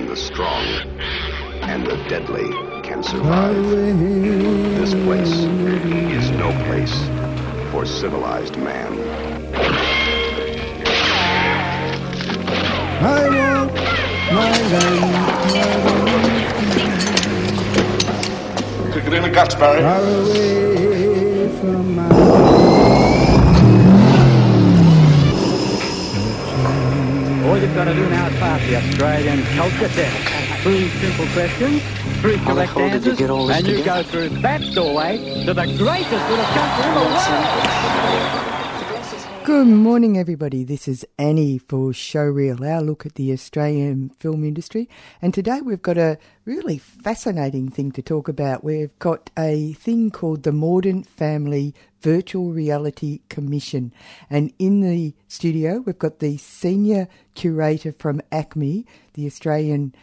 and 0.00 0.08
the 0.08 0.16
strong 0.16 0.64
and 1.62 1.86
the 1.86 1.96
deadly 2.08 2.48
can 2.82 3.02
survive. 3.02 3.54
This 3.54 4.94
place 5.04 5.28
is 5.28 6.30
no 6.30 6.50
place 6.64 6.94
for 7.70 7.84
civilized 7.84 8.56
man. 8.56 8.98
I 13.02 13.28
want 13.28 13.74
my 14.32 14.50
land 14.72 15.10
Kick 18.94 19.04
it 19.04 19.12
in 19.12 19.22
the 19.22 19.30
guts, 19.30 19.54
Barry. 19.54 19.82
far 19.82 20.00
away 20.02 21.48
from 21.60 21.94
my 21.94 22.79
You've 27.70 27.76
got 27.76 27.84
to 27.84 27.94
do 27.94 28.08
now 28.08 28.26
is 28.26 28.34
pass 28.34 28.66
the 28.66 28.74
Australian 28.74 29.44
culture 29.54 29.88
test. 29.94 30.62
Three 30.64 30.88
simple 30.88 31.24
questions, 31.26 31.80
three 32.20 32.36
correct 32.38 32.74
you 32.74 32.82
answers, 32.82 33.16
this 33.16 33.30
and 33.30 33.64
you 33.68 33.84
go 33.84 34.02
through 34.02 34.30
that 34.40 34.74
doorway 34.74 35.44
to 35.44 35.54
the 35.54 35.66
greatest 35.78 36.28
little 36.30 36.44
country 36.46 36.88
in 36.88 36.94
the 36.94 37.00
world. 37.00 38.49
Good 39.44 39.68
morning, 39.68 40.18
everybody. 40.18 40.64
This 40.64 40.86
is 40.86 41.06
Annie 41.18 41.56
for 41.56 41.92
Showreel, 41.92 42.60
our 42.60 42.82
look 42.82 43.06
at 43.06 43.14
the 43.14 43.32
Australian 43.32 44.10
film 44.10 44.44
industry. 44.44 44.86
And 45.22 45.32
today 45.32 45.62
we've 45.62 45.80
got 45.80 45.96
a 45.96 46.18
really 46.44 46.76
fascinating 46.76 47.70
thing 47.70 47.90
to 47.92 48.02
talk 48.02 48.28
about. 48.28 48.62
We've 48.62 48.96
got 48.98 49.30
a 49.38 49.72
thing 49.72 50.10
called 50.10 50.42
the 50.42 50.52
Mordant 50.52 51.08
Family 51.08 51.74
Virtual 52.02 52.52
Reality 52.52 53.20
Commission. 53.30 53.94
And 54.28 54.52
in 54.58 54.82
the 54.82 55.14
studio, 55.26 55.82
we've 55.86 55.98
got 55.98 56.18
the 56.18 56.36
senior 56.36 57.08
curator 57.34 57.92
from 57.92 58.20
ACMI, 58.30 58.84
the 59.14 59.26
Australian 59.26 59.94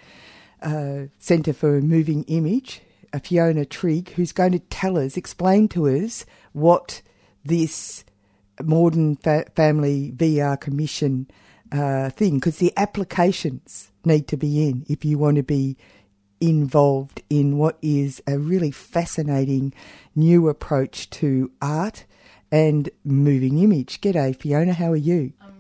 uh, 0.64 1.04
Centre 1.20 1.54
for 1.54 1.80
Moving 1.80 2.24
Image, 2.24 2.82
Fiona 3.24 3.66
Trigg, 3.66 4.10
who's 4.14 4.32
going 4.32 4.54
to 4.54 4.60
tell 4.60 4.98
us, 4.98 5.16
explain 5.16 5.68
to 5.70 5.88
us 5.88 6.26
what 6.54 7.04
this 7.46 8.04
Mordant 8.64 9.22
fa- 9.22 9.46
family 9.56 10.14
VR 10.16 10.60
commission 10.60 11.30
uh, 11.72 12.10
thing, 12.10 12.36
because 12.36 12.58
the 12.58 12.74
applications 12.78 13.92
need 14.06 14.28
to 14.30 14.38
be 14.38 14.68
in 14.68 14.86
if 14.88 15.04
you 15.04 15.18
want 15.18 15.38
to 15.38 15.44
be 15.44 15.78
involved 16.40 17.24
in 17.30 17.58
what 17.58 17.78
is 17.82 18.22
a 18.28 18.38
really 18.38 18.72
fascinating 18.72 19.74
new 20.16 20.48
approach 20.48 21.10
to 21.10 21.52
art 21.62 22.06
and 22.52 22.90
moving 23.04 23.58
image. 23.60 24.00
G'day, 24.02 24.36
Fiona. 24.40 24.74
How 24.74 24.92
are 24.92 24.96
you? 24.96 25.34
I'm 25.42 25.57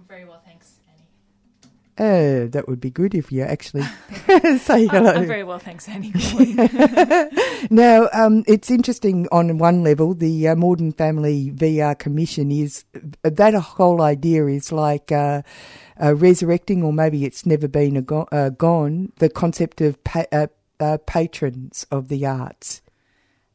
Uh, 2.00 2.46
that 2.50 2.66
would 2.68 2.80
be 2.80 2.92
good 2.92 3.16
if 3.16 3.32
you 3.32 3.42
actually 3.42 3.82
say 4.60 4.86
hello. 4.86 5.14
I'm 5.14 5.26
very 5.26 5.44
well, 5.44 5.58
thanks, 5.58 5.90
Annie. 5.90 6.14
Now, 7.72 8.08
um, 8.14 8.44
it's 8.48 8.70
interesting 8.70 9.28
on 9.32 9.58
one 9.58 9.84
level, 9.84 10.14
the 10.14 10.48
uh, 10.50 10.56
Mordant 10.56 10.96
Family 10.96 11.52
VR 11.56 11.98
Commission 11.98 12.52
is 12.52 12.86
that 13.24 13.54
whole 13.56 14.02
idea 14.02 14.46
is 14.46 14.72
like 14.72 15.12
uh, 15.12 15.42
uh, 16.02 16.14
resurrecting, 16.16 16.84
or 16.84 16.94
maybe 16.94 17.26
it's 17.26 17.46
never 17.48 17.68
been 17.68 17.98
a 17.98 18.02
go- 18.04 18.28
uh, 18.32 18.50
gone, 18.50 19.12
the 19.18 19.30
concept 19.30 19.82
of 19.82 20.02
pa- 20.04 20.26
uh, 20.32 20.48
uh, 20.80 20.98
patrons 21.08 21.86
of 21.92 22.08
the 22.10 22.26
arts. 22.28 22.82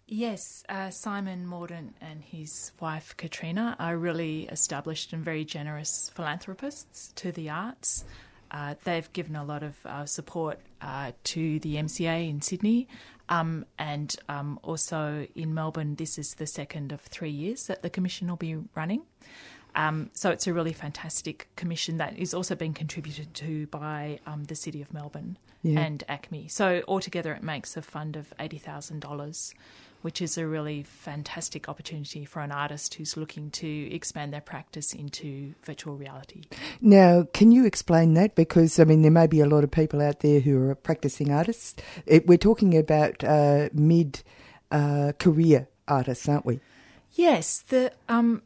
yes, 0.08 0.64
uh, 0.68 0.90
Simon 0.90 1.46
Mordant 1.46 1.94
and 2.00 2.22
his 2.22 2.72
wife 2.80 3.14
Catriona 3.16 3.76
are 3.78 3.96
really 3.96 4.46
established 4.48 5.12
and 5.12 5.24
very 5.24 5.44
generous 5.44 6.10
philanthropists 6.14 7.12
to 7.16 7.32
the 7.32 7.48
arts. 7.48 8.04
Uh, 8.52 8.74
they've 8.84 9.10
given 9.14 9.34
a 9.34 9.44
lot 9.44 9.62
of 9.62 9.74
uh, 9.86 10.04
support 10.06 10.60
uh, 10.82 11.10
to 11.24 11.58
the 11.60 11.76
MCA 11.76 12.28
in 12.28 12.40
Sydney. 12.42 12.86
Um, 13.28 13.64
and 13.78 14.14
um, 14.28 14.60
also 14.62 15.26
in 15.34 15.54
Melbourne, 15.54 15.94
this 15.94 16.18
is 16.18 16.34
the 16.34 16.46
second 16.46 16.92
of 16.92 17.00
three 17.00 17.30
years 17.30 17.66
that 17.68 17.82
the 17.82 17.88
commission 17.90 18.28
will 18.28 18.36
be 18.36 18.56
running. 18.74 19.02
Um, 19.74 20.10
so 20.12 20.30
it's 20.30 20.46
a 20.46 20.52
really 20.52 20.74
fantastic 20.74 21.48
commission 21.56 21.96
that 21.96 22.18
is 22.18 22.34
also 22.34 22.54
being 22.54 22.74
contributed 22.74 23.32
to 23.34 23.66
by 23.68 24.18
um, 24.26 24.44
the 24.44 24.54
City 24.54 24.82
of 24.82 24.92
Melbourne 24.92 25.38
Yeah. 25.62 25.80
and 25.80 26.04
ACMI. 26.10 26.50
So 26.50 26.82
altogether, 26.86 27.32
it 27.32 27.42
makes 27.42 27.74
a 27.74 27.80
fund 27.80 28.16
of 28.16 28.34
eighty 28.38 28.58
thousand 28.58 29.00
dollars, 29.00 29.54
which 30.02 30.20
is 30.20 30.36
a 30.36 30.46
really 30.46 30.82
fantastic 30.82 31.68
opportunity 31.68 32.24
for 32.24 32.40
an 32.40 32.52
artist 32.52 32.94
who's 32.94 33.16
looking 33.16 33.50
to 33.50 33.92
expand 33.92 34.32
their 34.32 34.40
practice 34.40 34.92
into 34.92 35.54
virtual 35.62 35.96
reality. 35.96 36.42
Now, 36.80 37.26
can 37.32 37.50
you 37.50 37.64
explain 37.64 38.14
that? 38.14 38.34
Because, 38.34 38.78
I 38.78 38.84
mean, 38.84 39.02
there 39.02 39.10
may 39.10 39.26
be 39.26 39.40
a 39.40 39.46
lot 39.46 39.64
of 39.64 39.70
people 39.70 40.02
out 40.02 40.20
there 40.20 40.40
who 40.40 40.68
are 40.68 40.74
practicing 40.74 41.32
artists. 41.32 41.74
It, 42.06 42.26
we're 42.26 42.38
talking 42.38 42.76
about 42.76 43.24
uh, 43.24 43.68
mid 43.72 44.22
uh, 44.70 45.12
career 45.18 45.68
artists, 45.88 46.28
aren't 46.28 46.46
we? 46.46 46.60
Yes, 47.14 47.60
the 47.60 47.92
um, 48.08 48.42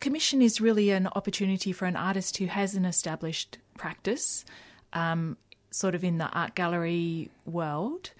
commission 0.00 0.42
is 0.42 0.60
really 0.60 0.90
an 0.90 1.08
opportunity 1.14 1.72
for 1.72 1.86
an 1.86 1.96
artist 1.96 2.36
who 2.36 2.46
has 2.46 2.74
an 2.74 2.84
established 2.84 3.58
practice, 3.78 4.44
um, 4.92 5.36
sort 5.70 5.94
of 5.94 6.04
in 6.04 6.18
the 6.18 6.28
art 6.28 6.54
gallery 6.54 7.30
world, 7.46 8.10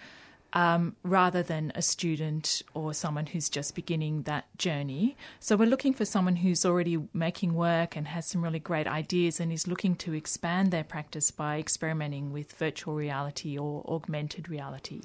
um, 0.52 0.96
rather 1.02 1.42
than 1.42 1.72
a 1.74 1.82
student 1.82 2.62
or 2.74 2.92
someone 2.94 3.26
who's 3.26 3.48
just 3.48 3.74
beginning 3.74 4.22
that 4.22 4.46
journey. 4.58 5.16
So 5.40 5.56
we're 5.56 5.68
looking 5.68 5.94
for 5.94 6.04
someone 6.04 6.36
who's 6.36 6.64
already 6.64 6.98
making 7.12 7.54
work 7.54 7.96
and 7.96 8.08
has 8.08 8.26
some 8.26 8.42
really 8.42 8.58
great 8.58 8.86
ideas 8.86 9.40
and 9.40 9.52
is 9.52 9.66
looking 9.66 9.96
to 9.96 10.12
expand 10.12 10.70
their 10.70 10.84
practice 10.84 11.30
by 11.30 11.58
experimenting 11.58 12.32
with 12.32 12.52
virtual 12.52 12.94
reality 12.94 13.56
or 13.58 13.84
augmented 13.88 14.48
reality. 14.48 15.02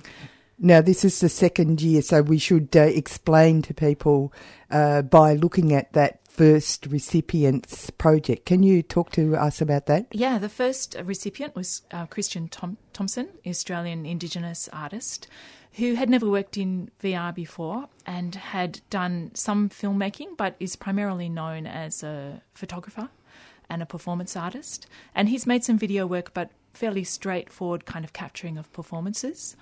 Now, 0.59 0.81
this 0.81 1.05
is 1.05 1.19
the 1.19 1.29
second 1.29 1.81
year, 1.81 2.01
so 2.01 2.23
we 2.23 2.39
should 2.39 2.75
uh, 2.75 2.79
explain 2.79 3.61
to 3.61 3.75
people 3.75 4.33
uh, 4.71 5.03
by 5.03 5.33
looking 5.33 5.71
at 5.71 5.93
that 5.93 6.26
first 6.37 6.85
recipient's 6.85 7.89
project. 7.89 8.45
Can 8.45 8.61
you 8.61 8.83
talk 8.83 9.11
to 9.13 9.35
us 9.35 9.59
about 9.59 9.87
that? 9.87 10.05
Yeah, 10.11 10.37
the 10.37 10.49
first 10.49 10.95
recipient 11.03 11.55
was 11.55 11.81
uh, 11.91 12.05
Christian 12.05 12.47
Tom- 12.47 12.77
Thompson, 12.93 13.29
Australian 13.45 14.05
Indigenous 14.05 14.69
artist, 14.71 15.27
who 15.73 15.95
had 15.95 16.09
never 16.09 16.29
worked 16.29 16.55
in 16.55 16.91
VR 17.03 17.33
before 17.33 17.89
and 18.05 18.35
had 18.35 18.81
done 18.91 19.31
some 19.33 19.69
filmmaking, 19.69 20.37
but 20.37 20.55
is 20.59 20.75
primarily 20.75 21.27
known 21.27 21.65
as 21.65 22.03
a 22.03 22.41
photographer 22.53 23.09
and 23.67 23.81
a 23.81 23.85
performance 23.87 24.37
artist. 24.37 24.87
And 25.15 25.29
he's 25.29 25.47
made 25.47 25.63
some 25.63 25.77
video 25.77 26.05
work, 26.05 26.33
but 26.35 26.51
fairly 26.73 27.03
straightforward 27.03 27.85
kind 27.85 28.05
of 28.05 28.13
capturing 28.13 28.57
of 28.57 28.71
performances. 28.71 29.55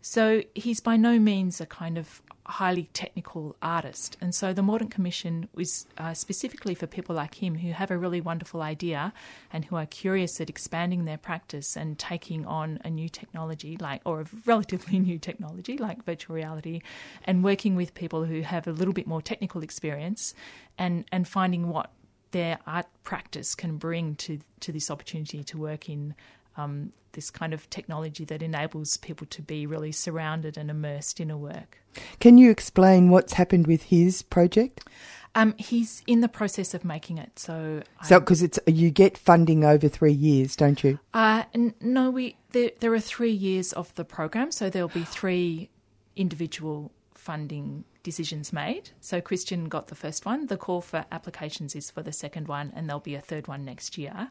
So 0.00 0.42
he's 0.54 0.80
by 0.80 0.96
no 0.96 1.18
means 1.18 1.60
a 1.60 1.66
kind 1.66 1.98
of 1.98 2.22
highly 2.48 2.88
technical 2.94 3.54
artist. 3.60 4.16
And 4.22 4.34
so 4.34 4.54
the 4.54 4.62
Mordant 4.62 4.90
Commission 4.90 5.48
was 5.54 5.86
uh, 5.98 6.14
specifically 6.14 6.74
for 6.74 6.86
people 6.86 7.14
like 7.14 7.34
him 7.34 7.56
who 7.56 7.72
have 7.72 7.90
a 7.90 7.98
really 7.98 8.22
wonderful 8.22 8.62
idea 8.62 9.12
and 9.52 9.66
who 9.66 9.76
are 9.76 9.84
curious 9.84 10.40
at 10.40 10.48
expanding 10.48 11.04
their 11.04 11.18
practice 11.18 11.76
and 11.76 11.98
taking 11.98 12.46
on 12.46 12.80
a 12.84 12.90
new 12.90 13.08
technology, 13.08 13.76
like, 13.78 14.00
or 14.06 14.22
a 14.22 14.26
relatively 14.46 14.98
new 15.10 15.18
technology 15.18 15.76
like 15.76 16.02
virtual 16.04 16.36
reality, 16.36 16.80
and 17.24 17.44
working 17.44 17.76
with 17.76 17.92
people 17.94 18.24
who 18.24 18.40
have 18.40 18.66
a 18.66 18.72
little 18.72 18.94
bit 18.94 19.06
more 19.06 19.20
technical 19.20 19.62
experience 19.62 20.32
and, 20.78 21.04
and 21.12 21.28
finding 21.28 21.68
what 21.68 21.92
their 22.30 22.58
art 22.66 22.86
practice 23.04 23.54
can 23.54 23.76
bring 23.76 24.14
to, 24.14 24.38
to 24.60 24.72
this 24.72 24.90
opportunity 24.90 25.44
to 25.44 25.58
work 25.58 25.88
in 25.88 26.14
um, 26.58 26.92
this 27.12 27.30
kind 27.30 27.54
of 27.54 27.68
technology 27.70 28.24
that 28.26 28.42
enables 28.42 28.96
people 28.98 29.26
to 29.28 29.42
be 29.42 29.66
really 29.66 29.92
surrounded 29.92 30.58
and 30.58 30.70
immersed 30.70 31.20
in 31.20 31.30
a 31.30 31.38
work. 31.38 31.78
Can 32.20 32.36
you 32.36 32.50
explain 32.50 33.08
what's 33.08 33.32
happened 33.32 33.66
with 33.66 33.84
his 33.84 34.22
project? 34.22 34.86
Um, 35.34 35.54
he's 35.58 36.02
in 36.06 36.20
the 36.20 36.28
process 36.28 36.74
of 36.74 36.84
making 36.84 37.18
it, 37.18 37.38
so. 37.38 37.82
So, 38.04 38.18
because 38.18 38.42
it's 38.42 38.58
you 38.66 38.90
get 38.90 39.16
funding 39.16 39.64
over 39.64 39.88
three 39.88 40.12
years, 40.12 40.56
don't 40.56 40.82
you? 40.82 40.98
Uh, 41.14 41.44
n- 41.54 41.74
no, 41.80 42.10
we 42.10 42.36
there, 42.50 42.72
there 42.80 42.92
are 42.94 43.00
three 43.00 43.32
years 43.32 43.72
of 43.72 43.94
the 43.94 44.04
program, 44.04 44.50
so 44.50 44.68
there'll 44.68 44.88
be 44.88 45.04
three 45.04 45.70
individual 46.16 46.92
funding 47.14 47.84
decisions 48.02 48.52
made. 48.52 48.90
So 49.00 49.20
Christian 49.20 49.68
got 49.68 49.88
the 49.88 49.94
first 49.94 50.24
one. 50.24 50.46
The 50.46 50.56
call 50.56 50.80
for 50.80 51.04
applications 51.12 51.76
is 51.76 51.90
for 51.90 52.02
the 52.02 52.12
second 52.12 52.48
one, 52.48 52.72
and 52.74 52.88
there'll 52.88 53.00
be 53.00 53.14
a 53.14 53.20
third 53.20 53.48
one 53.48 53.64
next 53.64 53.98
year. 53.98 54.30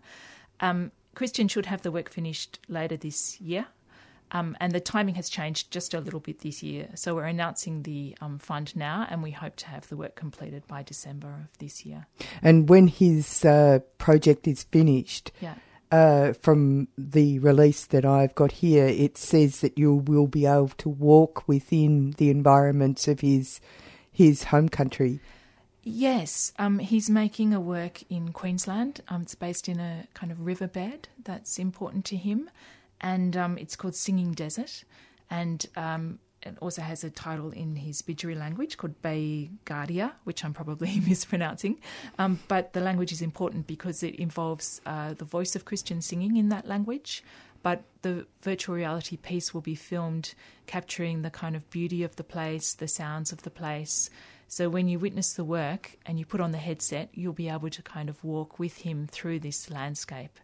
Um, 0.60 0.92
Christian 1.18 1.48
should 1.48 1.66
have 1.66 1.81
the 1.81 1.92
work 1.92 2.12
finished 2.12 2.60
later 2.69 2.96
this 2.96 3.42
year. 3.42 3.66
Um, 4.31 4.56
and 4.60 4.72
the 4.72 4.80
timing 4.80 5.16
has 5.16 5.30
changed 5.30 5.72
just 5.72 5.94
a 5.96 6.00
little 6.00 6.19
bit 6.19 6.42
this 6.42 6.62
year. 6.62 6.90
So 6.94 7.16
we're 7.16 7.24
announcing 7.24 7.81
the 7.84 8.16
um, 8.22 8.38
fund 8.38 8.75
now, 8.75 9.08
and 9.10 9.24
we 9.24 9.31
hope 9.31 9.56
to 9.56 9.68
have 9.68 9.88
the 9.90 9.98
work 9.98 10.16
completed 10.16 10.68
by 10.68 10.84
December 10.84 11.28
of 11.30 11.58
this 11.58 11.86
year. 11.88 12.06
And 12.44 12.69
when 12.69 12.88
his 12.88 13.44
uh, 13.46 13.80
project 13.98 14.48
is 14.48 14.64
finished, 14.64 15.31
Yeah. 15.42 15.56
uh, 15.92 16.34
from 16.34 16.88
the 16.98 17.40
release 17.40 17.86
that 17.88 18.06
I've 18.06 18.36
got 18.36 18.52
here, 18.52 18.86
it 18.86 19.18
says 19.18 19.62
that 19.62 19.78
you 19.78 19.96
will 19.96 20.28
be 20.28 20.46
able 20.46 20.74
to 20.78 20.90
walk 20.90 21.48
within 21.48 22.12
the 22.18 22.30
environments 22.30 23.08
of 23.08 23.22
his 23.22 23.60
his 24.12 24.44
home 24.46 24.68
country. 24.69 25.19
Yes, 25.89 26.51
um, 26.60 26.80
he's 26.80 27.10
making 27.10 27.54
a 27.54 27.62
work 27.62 28.04
in 28.10 28.34
Queensland. 28.34 29.00
Um, 29.07 29.22
it's 29.22 29.36
based 29.36 29.69
in 29.69 29.80
a 29.80 30.06
kind 30.13 30.34
of 30.34 30.45
riverbed 30.45 31.07
that's 31.24 31.57
important 31.57 32.04
to 32.06 32.18
him, 32.18 32.50
and 33.00 33.38
um, 33.38 33.57
it's 33.57 33.78
called 33.78 33.95
Singing 33.95 34.34
Desert, 34.34 34.84
and 35.30 35.66
um, 35.78 36.19
it 36.44 36.57
also 36.60 36.81
has 36.81 37.06
a 37.06 37.10
title 37.10 37.51
in 37.51 37.78
his 37.78 38.01
Bidjara 38.01 38.38
language 38.38 38.75
called 38.75 39.01
Bayi 39.01 39.50
Gardiya, 39.63 40.12
which 40.25 40.44
I'm 40.44 40.54
probably 40.54 41.00
mispronouncing. 41.07 41.80
Um, 42.19 42.42
but 42.50 42.74
the 42.74 42.81
language 42.81 43.13
is 43.13 43.22
important 43.22 43.66
because 43.66 44.04
it 44.04 44.16
involves 44.16 44.81
uh, 44.86 45.13
the 45.13 45.24
voice 45.24 45.56
of 45.56 45.63
Christian 45.63 46.01
singing 46.01 46.36
in 46.36 46.50
that 46.50 46.68
language. 46.68 47.24
But 47.63 47.83
the 48.01 48.28
virtual 48.42 48.75
reality 48.75 49.16
piece 49.16 49.54
will 49.54 49.62
be 49.62 49.75
filmed, 49.75 50.33
capturing 50.66 51.22
the 51.22 51.30
kind 51.30 51.56
of 51.56 51.69
beauty 51.69 52.04
of 52.04 52.18
the 52.18 52.25
place, 52.25 52.74
the 52.74 52.90
sounds 52.90 53.31
of 53.31 53.44
the 53.44 53.50
place. 53.50 54.10
So 54.48 54.70
when 54.70 54.88
you 54.88 54.98
witness 54.98 55.34
the 55.34 55.44
work 55.44 55.98
and 56.06 56.18
you 56.18 56.26
put 56.26 56.40
on 56.40 56.52
the 56.52 56.58
headset, 56.58 57.10
you'll 57.14 57.34
be 57.34 57.50
able 57.50 57.70
to 57.70 57.82
kind 57.82 58.10
of 58.10 58.24
walk 58.24 58.60
with 58.60 58.78
him 58.78 59.08
through 59.12 59.40
this 59.40 59.70
landscape 59.70 60.40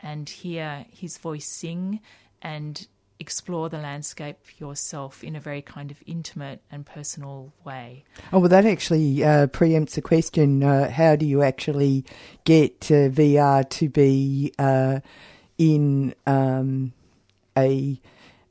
and 0.00 0.28
hear 0.28 0.84
his 0.90 1.16
voice 1.16 1.46
sing 1.46 2.00
and 2.42 2.86
explore 3.18 3.68
the 3.68 3.78
landscape 3.78 4.38
yourself 4.58 5.24
in 5.24 5.36
a 5.36 5.40
very 5.40 5.62
kind 5.62 5.90
of 5.90 6.02
intimate 6.06 6.60
and 6.70 6.84
personal 6.84 7.52
way. 7.64 8.04
Oh 8.32 8.40
well, 8.40 8.48
that 8.48 8.66
actually 8.66 9.24
uh, 9.24 9.46
preempts 9.46 9.92
the 9.92 10.02
question: 10.02 10.62
uh, 10.62 10.90
How 10.90 11.16
do 11.16 11.24
you 11.24 11.42
actually 11.42 12.04
get 12.44 12.90
uh, 12.90 13.08
VR 13.08 13.68
to 13.70 13.88
be 13.88 14.52
uh, 14.58 15.00
in 15.56 16.14
um, 16.26 16.92
a 17.56 18.00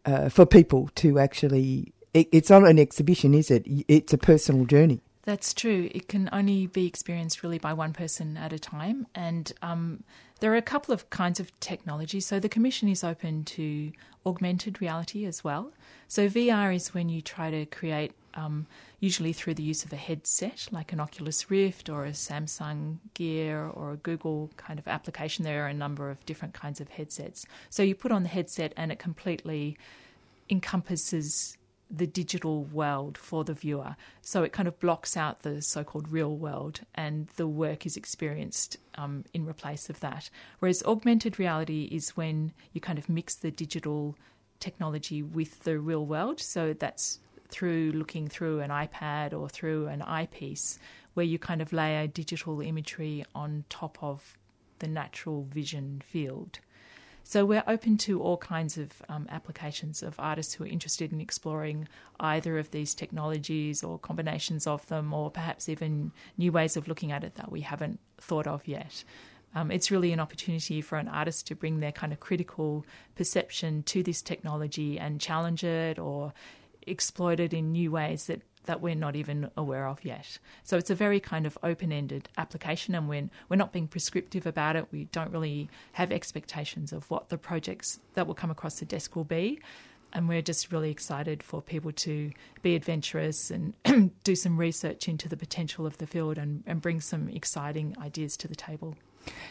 uh, 0.06 0.30
for 0.30 0.46
people 0.46 0.90
to 0.96 1.20
actually? 1.20 1.92
It, 2.16 2.30
it's 2.32 2.50
not 2.50 2.66
an 2.66 2.80
exhibition, 2.80 3.34
is 3.34 3.52
it? 3.52 3.68
It's 3.90 4.14
a 4.14 4.18
personal 4.18 4.66
journey. 4.66 5.02
That's 5.24 5.54
true. 5.54 5.90
It 5.92 6.08
can 6.08 6.30
only 6.32 6.68
be 6.68 6.88
experienced 6.88 7.44
really 7.44 7.58
by 7.58 7.74
one 7.74 7.92
person 7.92 8.38
at 8.38 8.54
a 8.54 8.60
time. 8.60 9.06
And 9.14 9.52
um, 9.62 10.04
there 10.40 10.54
are 10.54 10.56
a 10.56 10.62
couple 10.62 10.94
of 10.94 11.10
kinds 11.10 11.42
of 11.42 11.60
technology. 11.60 12.22
So 12.22 12.40
the 12.40 12.48
Commission 12.48 12.88
is 12.88 13.04
open 13.04 13.44
to 13.44 13.92
augmented 14.26 14.82
reality 14.82 15.26
as 15.26 15.44
well. 15.44 15.74
So 16.08 16.30
VR 16.30 16.74
is 16.74 16.94
when 16.94 17.10
you 17.10 17.22
try 17.22 17.52
to 17.52 17.66
create, 17.66 18.14
um, 18.36 18.66
usually 19.02 19.34
through 19.34 19.56
the 19.56 19.64
use 19.64 19.84
of 19.84 19.92
a 19.92 19.98
headset 19.98 20.70
like 20.72 20.94
an 20.94 21.02
Oculus 21.02 21.52
Rift 21.52 21.90
or 21.90 22.06
a 22.06 22.12
Samsung 22.12 23.00
Gear 23.14 23.68
or 23.68 23.92
a 23.92 23.98
Google 23.98 24.52
kind 24.56 24.80
of 24.80 24.88
application. 24.88 25.44
There 25.44 25.66
are 25.66 25.70
a 25.70 25.74
number 25.74 26.10
of 26.10 26.26
different 26.26 26.54
kinds 26.54 26.80
of 26.80 26.88
headsets. 26.88 27.46
So 27.70 27.84
you 27.84 27.94
put 27.94 28.14
on 28.14 28.24
the 28.24 28.30
headset 28.30 28.74
and 28.78 28.90
it 28.90 29.00
completely 29.00 29.78
encompasses 30.50 31.58
the 31.90 32.08
digital 32.08 32.64
world 32.66 33.18
for 33.18 33.44
the 33.44 33.54
viewer. 33.54 33.96
So 34.22 34.44
it 34.44 34.52
kind 34.52 34.68
of 34.68 34.80
blocks 34.80 35.16
out 35.16 35.44
the 35.44 35.62
so 35.62 35.84
called 35.84 36.10
real 36.10 36.36
world 36.36 36.82
and 36.96 37.28
the 37.36 37.48
work 37.48 37.86
is 37.86 37.96
experienced 37.96 38.78
um, 38.96 39.24
in 39.34 39.46
replace 39.46 39.90
of 39.90 40.00
that. 40.00 40.30
Whereas 40.60 40.84
augmented 40.84 41.40
reality 41.40 41.88
is 41.92 42.18
when 42.18 42.52
you 42.74 42.82
kind 42.82 42.98
of 42.98 43.08
mix 43.10 43.36
the 43.36 43.52
digital 43.52 44.16
technology 44.60 45.22
with 45.22 45.64
the 45.64 45.80
real 45.80 46.06
world. 46.06 46.40
So 46.40 46.74
that's 46.74 47.20
through 47.50 47.92
looking 47.94 48.28
through 48.28 48.62
an 48.62 48.72
iPad 48.72 49.34
or 49.34 49.48
through 49.48 49.88
an 49.88 50.02
eyepiece 50.02 50.80
where 51.14 51.26
you 51.26 51.40
kind 51.40 51.62
of 51.62 51.72
layer 51.72 52.08
digital 52.08 52.62
imagery 52.62 53.24
on 53.34 53.64
top 53.70 53.98
of 54.02 54.38
the 54.80 54.88
natural 54.88 55.44
vision 55.44 56.02
field. 56.06 56.60
So 57.28 57.44
we're 57.44 57.64
open 57.66 57.98
to 57.98 58.22
all 58.22 58.38
kinds 58.38 58.78
of 58.78 59.02
um, 59.10 59.26
applications 59.32 60.04
of 60.04 60.14
artists 60.20 60.54
who 60.54 60.64
are 60.64 60.68
interested 60.68 61.12
in 61.12 61.20
exploring 61.20 61.88
either 62.20 62.60
of 62.60 62.70
these 62.70 62.94
technologies 62.94 63.84
or 63.84 63.98
combinations 63.98 64.68
of 64.68 64.86
them, 64.90 65.12
or 65.12 65.32
perhaps 65.32 65.68
even 65.68 66.12
new 66.38 66.52
ways 66.52 66.78
of 66.78 66.88
looking 66.88 67.12
at 67.12 67.24
it 67.24 67.34
that 67.34 67.52
we 67.52 67.62
haven't 67.62 68.00
thought 68.20 68.46
of 68.46 68.68
yet. 68.68 69.04
Um, 69.56 69.72
it's 69.72 69.90
really 69.90 70.14
an 70.14 70.20
opportunity 70.20 70.82
for 70.82 71.00
an 71.00 71.08
artist 71.08 71.48
to 71.48 71.56
bring 71.56 71.80
their 71.80 71.92
kind 71.92 72.14
of 72.14 72.20
critical 72.20 72.86
perception 73.16 73.82
to 73.84 74.04
this 74.04 74.22
technology 74.22 75.00
and 75.00 75.20
challenge 75.20 75.64
it 75.64 75.98
or 75.98 76.32
exploit 76.86 77.40
it 77.40 77.56
in 77.56 77.72
new 77.72 77.90
ways 77.90 78.28
that 78.28 78.44
that 78.66 78.82
we're 78.82 78.96
not 78.96 79.16
even 79.16 79.50
aware 79.58 79.88
of 79.88 80.04
yet. 80.04 80.40
So 80.64 80.78
it's 80.78 80.90
a 80.90 80.96
very 80.96 81.20
kind 81.20 81.46
of 81.46 81.58
open-ended 81.64 82.30
application, 82.38 82.96
and 82.96 83.08
we're 83.08 83.30
we're 83.50 83.56
not 83.56 83.74
being 83.74 83.88
prescriptive 83.88 84.46
about 84.46 84.76
it. 84.76 84.88
We 84.92 85.06
don't 85.06 85.32
really 85.32 85.70
have 85.94 86.12
expectations 86.12 86.92
of 86.94 87.10
what 87.10 87.30
the 87.30 87.38
projects 87.38 88.00
that 88.14 88.28
will 88.28 88.36
come 88.36 88.52
across 88.52 88.80
the 88.80 88.86
desk 88.86 89.16
will 89.16 89.24
be. 89.24 89.60
And 90.14 90.30
we're 90.30 90.42
just 90.42 90.72
really 90.72 90.92
excited 90.92 91.44
for 91.44 91.62
people 91.62 91.92
to 91.92 92.32
be 92.62 92.76
adventurous 92.76 93.52
and 93.52 93.74
do 94.24 94.36
some 94.36 94.58
research 94.58 95.10
into 95.10 95.28
the 95.28 95.36
potential 95.36 95.86
of 95.86 95.98
the 95.98 96.08
field 96.08 96.38
and, 96.38 96.64
and 96.66 96.82
bring 96.82 97.02
some 97.02 97.28
exciting 97.28 97.96
ideas 98.00 98.38
to 98.38 98.48
the 98.48 98.56
table. 98.56 98.96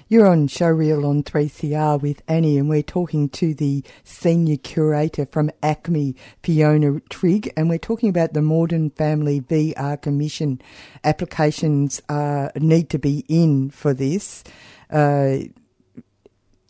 You're 0.09 0.27
on 0.27 0.49
Showreel 0.49 1.09
on 1.09 1.23
3CR 1.23 2.01
with 2.01 2.23
Annie, 2.29 2.59
and 2.59 2.69
we're 2.69 2.83
talking 2.83 3.29
to 3.31 3.55
the 3.55 3.83
senior 4.03 4.57
curator 4.57 5.27
from 5.27 5.51
ACMI, 5.63 6.15
Fiona 6.43 7.01
Trigg, 7.09 7.53
and 7.57 7.69
we're 7.69 7.79
talking 7.79 8.09
about 8.09 8.33
the 8.35 8.43
Mordant 8.43 8.97
Family 8.97 9.41
VR 9.41 10.01
Commission. 10.01 10.61
Applications 11.05 12.03
uh, 12.09 12.51
need 12.57 12.91
to 12.91 12.99
be 12.99 13.25
in 13.29 13.71
for 13.71 13.95
this. 13.95 14.45
Uh, 14.91 15.39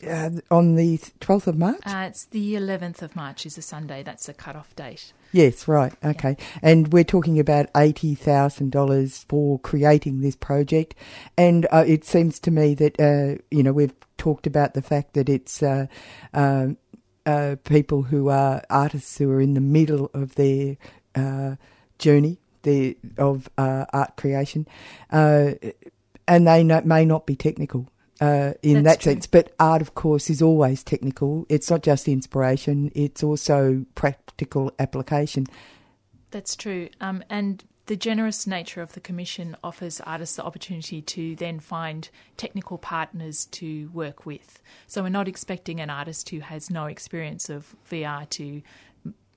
uh, 0.07 0.29
on 0.51 0.75
the 0.75 0.97
12th 1.19 1.47
of 1.47 1.57
March? 1.57 1.81
Uh, 1.85 2.05
it's 2.07 2.25
the 2.25 2.55
11th 2.55 3.01
of 3.01 3.15
March 3.15 3.45
is 3.45 3.57
a 3.57 3.61
Sunday. 3.61 4.03
That's 4.03 4.25
the 4.25 4.33
cut-off 4.33 4.75
date. 4.75 5.13
Yes, 5.31 5.67
right. 5.67 5.93
Okay. 6.03 6.37
And 6.61 6.93
we're 6.93 7.03
talking 7.03 7.39
about 7.39 7.71
$80,000 7.73 9.25
for 9.27 9.59
creating 9.59 10.21
this 10.21 10.35
project. 10.35 10.95
And 11.37 11.67
uh, 11.71 11.83
it 11.85 12.05
seems 12.05 12.39
to 12.41 12.51
me 12.51 12.73
that, 12.75 12.99
uh, 12.99 13.41
you 13.51 13.63
know, 13.63 13.73
we've 13.73 13.93
talked 14.17 14.47
about 14.47 14.73
the 14.73 14.81
fact 14.81 15.13
that 15.13 15.27
it's 15.27 15.61
uh, 15.61 15.87
um, 16.33 16.77
uh, 17.25 17.57
people 17.63 18.03
who 18.03 18.29
are 18.29 18.63
artists 18.69 19.17
who 19.17 19.29
are 19.31 19.41
in 19.41 19.55
the 19.55 19.61
middle 19.61 20.09
of 20.13 20.35
their 20.35 20.77
uh, 21.15 21.55
journey 21.99 22.37
their, 22.61 22.93
of 23.17 23.49
uh, 23.57 23.85
art 23.91 24.15
creation. 24.15 24.67
and 25.09 26.47
they 26.47 26.63
no, 26.63 26.81
may 26.81 27.05
not 27.05 27.25
be 27.25 27.35
technical. 27.35 27.87
Uh, 28.21 28.53
in 28.61 28.83
That's 28.83 28.97
that 28.97 29.01
true. 29.01 29.11
sense. 29.13 29.27
But 29.27 29.53
art, 29.59 29.81
of 29.81 29.93
course, 29.93 30.29
is 30.29 30.41
always 30.41 30.83
technical. 30.83 31.45
It's 31.49 31.69
not 31.69 31.83
just 31.83 32.07
inspiration; 32.07 32.91
it's 32.95 33.23
also 33.23 33.85
practical 33.95 34.71
application. 34.79 35.47
That's 36.31 36.55
true. 36.55 36.89
Um, 37.01 37.23
and 37.29 37.63
the 37.87 37.95
generous 37.95 38.47
nature 38.47 38.81
of 38.81 38.93
the 38.93 38.99
commission 38.99 39.55
offers 39.63 40.01
artists 40.01 40.37
the 40.37 40.43
opportunity 40.43 41.01
to 41.01 41.35
then 41.35 41.59
find 41.59 42.09
technical 42.35 42.77
partners 42.77 43.45
to 43.47 43.89
work 43.93 44.25
with. 44.25 44.61
So 44.87 45.03
we're 45.03 45.09
not 45.09 45.27
expecting 45.27 45.79
an 45.79 45.89
artist 45.89 46.29
who 46.29 46.39
has 46.39 46.71
no 46.71 46.85
experience 46.85 47.49
of 47.49 47.75
VR 47.89 48.27
to 48.31 48.61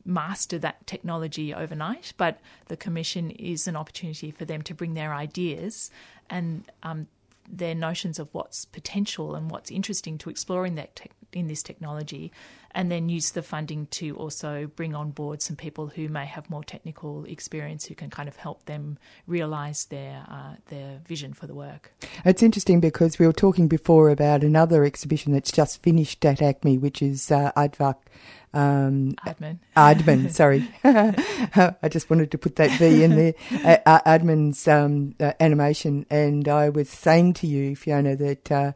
master 0.05 0.59
that 0.59 0.87
technology 0.87 1.53
overnight, 1.53 2.15
but 2.17 2.41
the 2.69 2.77
commission 2.77 3.31
is 3.33 3.69
an 3.69 3.77
opportunity 3.77 4.31
for 4.31 4.47
them 4.47 4.63
to 4.63 4.75
bring 4.75 4.95
their 4.95 5.13
ideas 5.13 5.91
and 6.31 6.65
um, 6.83 7.07
their 7.51 7.75
notions 7.75 8.19
of 8.19 8.33
what's 8.33 8.65
potential 8.65 9.35
and 9.35 9.51
what's 9.51 9.71
interesting 9.71 10.19
to 10.19 10.31
explore 10.31 10.67
in 10.67 10.75
that 10.77 10.97
tech 10.97 11.13
in 11.33 11.47
this 11.47 11.63
technology, 11.63 12.33
and 12.73 12.91
then 12.91 13.09
use 13.09 13.31
the 13.33 13.43
funding 13.43 13.87
to 13.87 14.17
also 14.17 14.71
bring 14.77 14.95
on 14.95 15.11
board 15.11 15.43
some 15.43 15.57
people 15.57 15.89
who 15.89 16.09
may 16.09 16.27
have 16.27 16.49
more 16.51 16.65
technical 16.65 17.25
experience 17.25 17.87
who 17.87 17.95
can 17.95 18.11
kind 18.11 18.29
of 18.29 18.37
help 18.37 18.65
them 18.67 18.99
realise 19.27 19.85
their 19.85 20.25
uh, 20.29 20.55
their 20.67 21.01
vision 21.07 21.33
for 21.33 21.47
the 21.47 21.55
work. 21.55 21.93
It's 22.25 22.43
interesting 22.43 22.81
because 22.81 23.19
we 23.19 23.27
were 23.27 23.33
talking 23.33 23.69
before 23.69 24.11
about 24.11 24.43
another 24.43 24.85
exhibition 24.85 25.33
that's 25.33 25.53
just 25.53 25.83
finished 25.83 26.25
at 26.25 26.39
ACMI, 26.39 26.81
which 26.81 27.03
is 27.03 27.31
uh, 27.31 27.53
Aardvark. 27.57 27.97
Um, 28.55 29.15
Admin. 29.27 29.59
Aardman, 29.77 30.31
sorry. 30.33 30.69
I 30.85 31.89
just 31.89 32.09
wanted 32.11 32.31
to 32.31 32.39
put 32.39 32.57
that 32.57 32.71
V 32.79 33.03
in 33.03 33.17
there. 33.17 33.35
Uh, 33.69 34.01
Aardman's 34.07 34.67
um, 34.67 35.15
uh, 35.21 35.33
animation. 35.41 36.07
And 36.11 36.49
I 36.49 36.69
was 36.69 36.89
saying 36.89 37.35
to 37.35 37.47
you, 37.47 37.77
Fiona, 37.77 38.17
that 38.17 38.51
uh, 38.51 38.73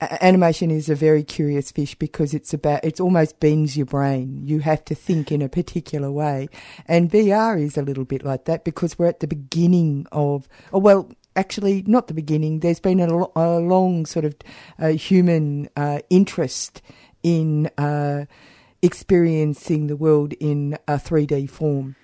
animation 0.00 0.70
is 0.70 0.88
a 0.88 0.94
very 0.94 1.22
curious 1.22 1.70
fish 1.70 1.94
because 1.94 2.34
it's 2.34 2.52
about, 2.52 2.84
it's 2.84 3.00
almost 3.00 3.40
bends 3.40 3.76
your 3.76 3.86
brain. 3.86 4.42
You 4.44 4.60
have 4.60 4.84
to 4.86 4.94
think 4.94 5.32
in 5.32 5.42
a 5.42 5.48
particular 5.48 6.10
way. 6.10 6.48
And 6.86 7.10
VR 7.10 7.60
is 7.60 7.76
a 7.76 7.82
little 7.82 8.04
bit 8.04 8.24
like 8.24 8.44
that 8.44 8.64
because 8.64 8.98
we're 8.98 9.06
at 9.06 9.20
the 9.20 9.26
beginning 9.26 10.06
of, 10.12 10.48
oh, 10.72 10.78
well, 10.78 11.10
actually 11.34 11.82
not 11.86 12.08
the 12.08 12.14
beginning. 12.14 12.60
There's 12.60 12.80
been 12.80 13.00
a, 13.00 13.26
a 13.36 13.60
long 13.60 14.06
sort 14.06 14.24
of 14.24 14.34
uh, 14.78 14.88
human 14.88 15.68
uh, 15.76 16.00
interest 16.10 16.82
in 17.22 17.70
uh, 17.78 18.26
experiencing 18.82 19.86
the 19.86 19.96
world 19.96 20.32
in 20.34 20.78
a 20.86 20.94
3D 20.94 21.48
form. 21.48 21.96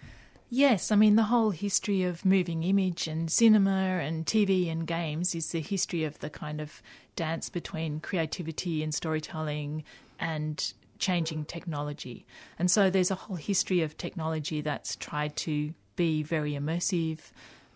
Yes, 0.54 0.92
I 0.92 0.96
mean, 0.96 1.16
the 1.16 1.22
whole 1.22 1.48
history 1.48 2.02
of 2.02 2.26
moving 2.26 2.62
image 2.62 3.08
and 3.08 3.30
cinema 3.30 3.70
and 3.70 4.26
TV 4.26 4.70
and 4.70 4.86
games 4.86 5.34
is 5.34 5.50
the 5.50 5.62
history 5.62 6.04
of 6.04 6.18
the 6.18 6.28
kind 6.28 6.60
of 6.60 6.82
dance 7.16 7.48
between 7.48 8.00
creativity 8.00 8.82
and 8.82 8.94
storytelling 8.94 9.82
and 10.20 10.74
changing 10.98 11.46
technology. 11.46 12.26
And 12.58 12.70
so 12.70 12.90
there's 12.90 13.10
a 13.10 13.14
whole 13.14 13.36
history 13.36 13.80
of 13.80 13.96
technology 13.96 14.60
that's 14.60 14.94
tried 14.94 15.36
to 15.36 15.72
be 15.96 16.22
very 16.22 16.52
immersive. 16.52 17.30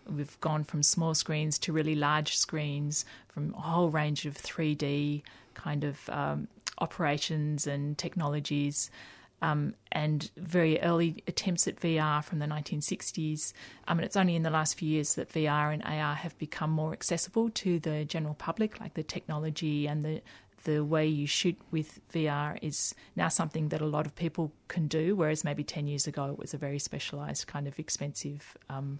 We've 0.07 0.39
gone 0.39 0.63
from 0.63 0.83
small 0.83 1.15
screens 1.15 1.57
to 1.57 1.73
really 1.73 1.95
large 1.95 2.37
screens, 2.37 3.05
from 3.27 3.55
a 3.55 3.61
whole 3.61 3.89
range 3.89 4.27
of 4.27 4.35
3D 4.35 5.23
kind 5.55 5.83
of 5.83 6.07
um, 6.11 6.47
operations 6.77 7.65
and 7.65 7.97
technologies. 7.97 8.91
Um, 9.39 9.75
and 9.91 10.31
very 10.35 10.81
early 10.81 11.23
attempts 11.27 11.67
at 11.67 11.79
VR 11.79 12.23
from 12.23 12.39
the 12.39 12.47
1960s. 12.47 13.53
Um, 13.87 13.99
and 13.99 14.05
it's 14.05 14.15
only 14.15 14.35
in 14.35 14.41
the 14.41 14.49
last 14.49 14.79
few 14.79 14.89
years 14.89 15.13
that 15.13 15.31
VR 15.31 15.71
and 15.71 15.83
AR 15.83 16.15
have 16.15 16.35
become 16.39 16.71
more 16.71 16.91
accessible 16.91 17.51
to 17.51 17.79
the 17.79 18.03
general 18.03 18.33
public, 18.33 18.79
like 18.79 18.95
the 18.95 19.03
technology 19.03 19.87
and 19.87 20.03
the 20.03 20.21
the 20.63 20.83
way 20.83 21.07
you 21.07 21.25
shoot 21.25 21.57
with 21.71 22.01
VR 22.11 22.59
is 22.61 22.93
now 23.15 23.29
something 23.29 23.69
that 23.69 23.79
a 23.79 23.85
lot 23.85 24.05
of 24.05 24.13
people 24.15 24.51
can 24.67 24.87
do, 24.87 25.15
whereas 25.15 25.45
maybe 25.45 25.63
10 25.63 25.87
years 25.87 26.07
ago 26.07 26.25
it 26.31 26.37
was 26.37 26.53
a 26.53 26.57
very 26.57 26.77
specialised, 26.77 27.47
kind 27.47 27.67
of 27.67 27.79
expensive 27.79 28.57
um, 28.69 28.99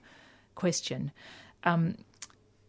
question. 0.55 1.11
Um, 1.65 1.95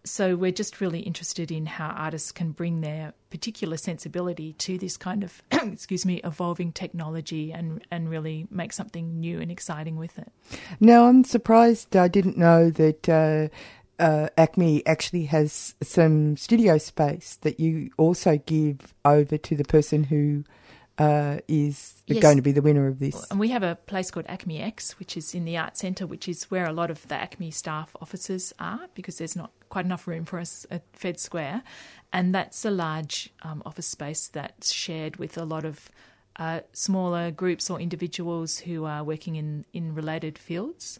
so 0.05 0.37
we're 0.37 0.53
just 0.53 0.81
really 0.81 1.01
interested 1.01 1.51
in 1.51 1.67
how 1.67 1.89
artists 1.89 2.33
can 2.33 2.53
bring 2.53 2.81
their 2.81 3.13
particular 3.31 3.77
sensibility 3.77 4.55
to 4.55 4.79
this 4.79 4.97
kind 4.97 5.23
of 5.23 5.43
excuse 5.53 6.07
me 6.07 6.21
evolving 6.25 6.73
technology 6.73 7.53
and 7.53 7.87
and 7.91 8.09
really 8.09 8.47
make 8.51 8.73
something 8.73 9.21
new 9.21 9.41
and 9.41 9.51
exciting 9.51 9.97
with 9.97 10.19
it. 10.19 10.33
Now 10.81 11.07
I'm 11.07 11.25
surprised 11.25 11.97
I 11.97 12.09
didn't 12.09 12.39
know 12.39 12.71
that 12.71 13.09
uh, 13.09 13.49
uh, 13.99 14.29
ACMI 14.39 14.83
actually 14.87 15.25
has 15.25 15.75
some 15.83 16.37
studio 16.37 16.79
space 16.79 17.37
that 17.43 17.59
you 17.59 17.91
also 17.97 18.39
give 18.39 18.95
over 19.05 19.37
to 19.37 19.57
the 19.57 19.65
person 19.65 20.05
who 20.05 20.45
uh, 20.99 21.39
is 21.47 22.03
Yes. 22.07 22.23
going 22.23 22.37
to 22.37 22.43
be 22.43 22.53
the 22.53 22.63
winner 22.63 22.87
of 22.87 22.99
this. 22.99 23.27
And 23.31 23.39
we 23.39 23.49
have 23.49 23.63
a 23.63 23.77
place 23.77 24.11
called 24.11 24.27
ACMI 24.27 24.61
X, 24.61 24.99
which 24.99 25.17
is 25.17 25.35
in 25.35 25.45
the 25.45 25.57
Art 25.57 25.77
Centre, 25.77 26.07
which 26.07 26.29
is 26.29 26.45
where 26.51 26.67
a 26.67 26.73
lot 26.73 26.91
of 26.91 27.07
the 27.09 27.15
ACMI 27.15 27.53
staff 27.53 27.95
offices 28.01 28.53
are 28.59 28.89
because 28.95 29.19
there's 29.19 29.37
not 29.37 29.53
quite 29.69 29.85
enough 29.85 30.07
room 30.09 30.25
for 30.25 30.39
us 30.39 30.67
at 30.71 30.83
Fed 30.93 31.21
Square. 31.21 31.63
And 32.13 32.35
that's 32.35 32.65
a 32.65 32.71
large 32.71 33.31
um, 33.43 33.63
office 33.67 33.87
space 33.87 34.29
that's 34.29 34.73
shared 34.73 35.17
with 35.17 35.37
a 35.37 35.45
lot 35.45 35.65
of 35.65 35.91
uh, 36.37 36.61
smaller 36.73 37.31
groups 37.31 37.69
or 37.69 37.81
individuals 37.81 38.59
who 38.59 38.85
are 38.85 39.05
working 39.05 39.37
in, 39.37 39.65
in 39.73 39.95
related 39.95 40.39
fields. 40.39 40.99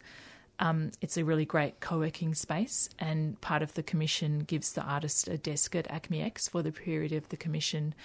Um, 0.59 0.91
it's 1.01 1.15
a 1.17 1.23
really 1.23 1.45
great 1.45 1.79
co 1.79 1.99
working 1.99 2.35
space, 2.35 2.89
and 2.99 3.39
part 3.39 3.61
of 3.61 3.73
the 3.75 3.83
commission 3.83 4.39
gives 4.39 4.73
the 4.73 4.81
artist 4.81 5.29
a 5.29 5.37
desk 5.37 5.73
at 5.73 5.87
ACMI 5.87 6.25
X 6.25 6.49
for 6.49 6.61
the 6.61 6.73
period 6.73 7.13
of 7.13 7.29
the 7.29 7.37
commission. 7.37 7.95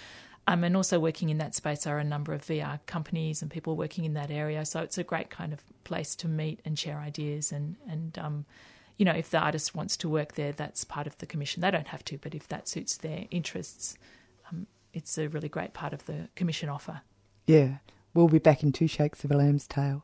Um, 0.47 0.63
and 0.63 0.75
also 0.75 0.99
working 0.99 1.29
in 1.29 1.39
that 1.39 1.55
space 1.55 1.87
are 1.87 1.97
a 1.97 2.03
number 2.03 2.31
of 2.31 2.45
VR 2.45 2.79
companies 2.85 3.41
and 3.41 3.49
people 3.49 3.75
working 3.75 4.05
in 4.05 4.13
that 4.13 4.29
area. 4.29 4.63
So 4.65 4.81
it's 4.81 4.97
a 4.97 5.03
great 5.03 5.31
kind 5.31 5.53
of 5.53 5.63
place 5.83 6.15
to 6.17 6.27
meet 6.27 6.59
and 6.63 6.77
share 6.77 6.99
ideas. 6.99 7.51
And, 7.51 7.77
and 7.89 8.17
um, 8.19 8.45
you 8.97 9.05
know, 9.05 9.13
if 9.13 9.31
the 9.31 9.39
artist 9.39 9.73
wants 9.73 9.97
to 9.97 10.09
work 10.09 10.35
there, 10.35 10.51
that's 10.51 10.83
part 10.83 11.07
of 11.07 11.17
the 11.17 11.25
commission. 11.25 11.61
They 11.61 11.71
don't 11.71 11.87
have 11.87 12.05
to, 12.05 12.19
but 12.19 12.35
if 12.35 12.47
that 12.49 12.67
suits 12.67 12.97
their 12.97 13.25
interests, 13.31 13.97
um, 14.51 14.67
it's 14.93 15.17
a 15.17 15.27
really 15.27 15.49
great 15.49 15.73
part 15.73 15.93
of 15.93 16.05
the 16.05 16.29
commission 16.35 16.69
offer. 16.69 17.01
Yeah, 17.47 17.77
we'll 18.13 18.27
be 18.27 18.39
back 18.39 18.61
in 18.61 18.71
two 18.71 18.87
shakes 18.87 19.23
of 19.23 19.31
a 19.31 19.37
lamb's 19.37 19.67
tail. 19.67 20.03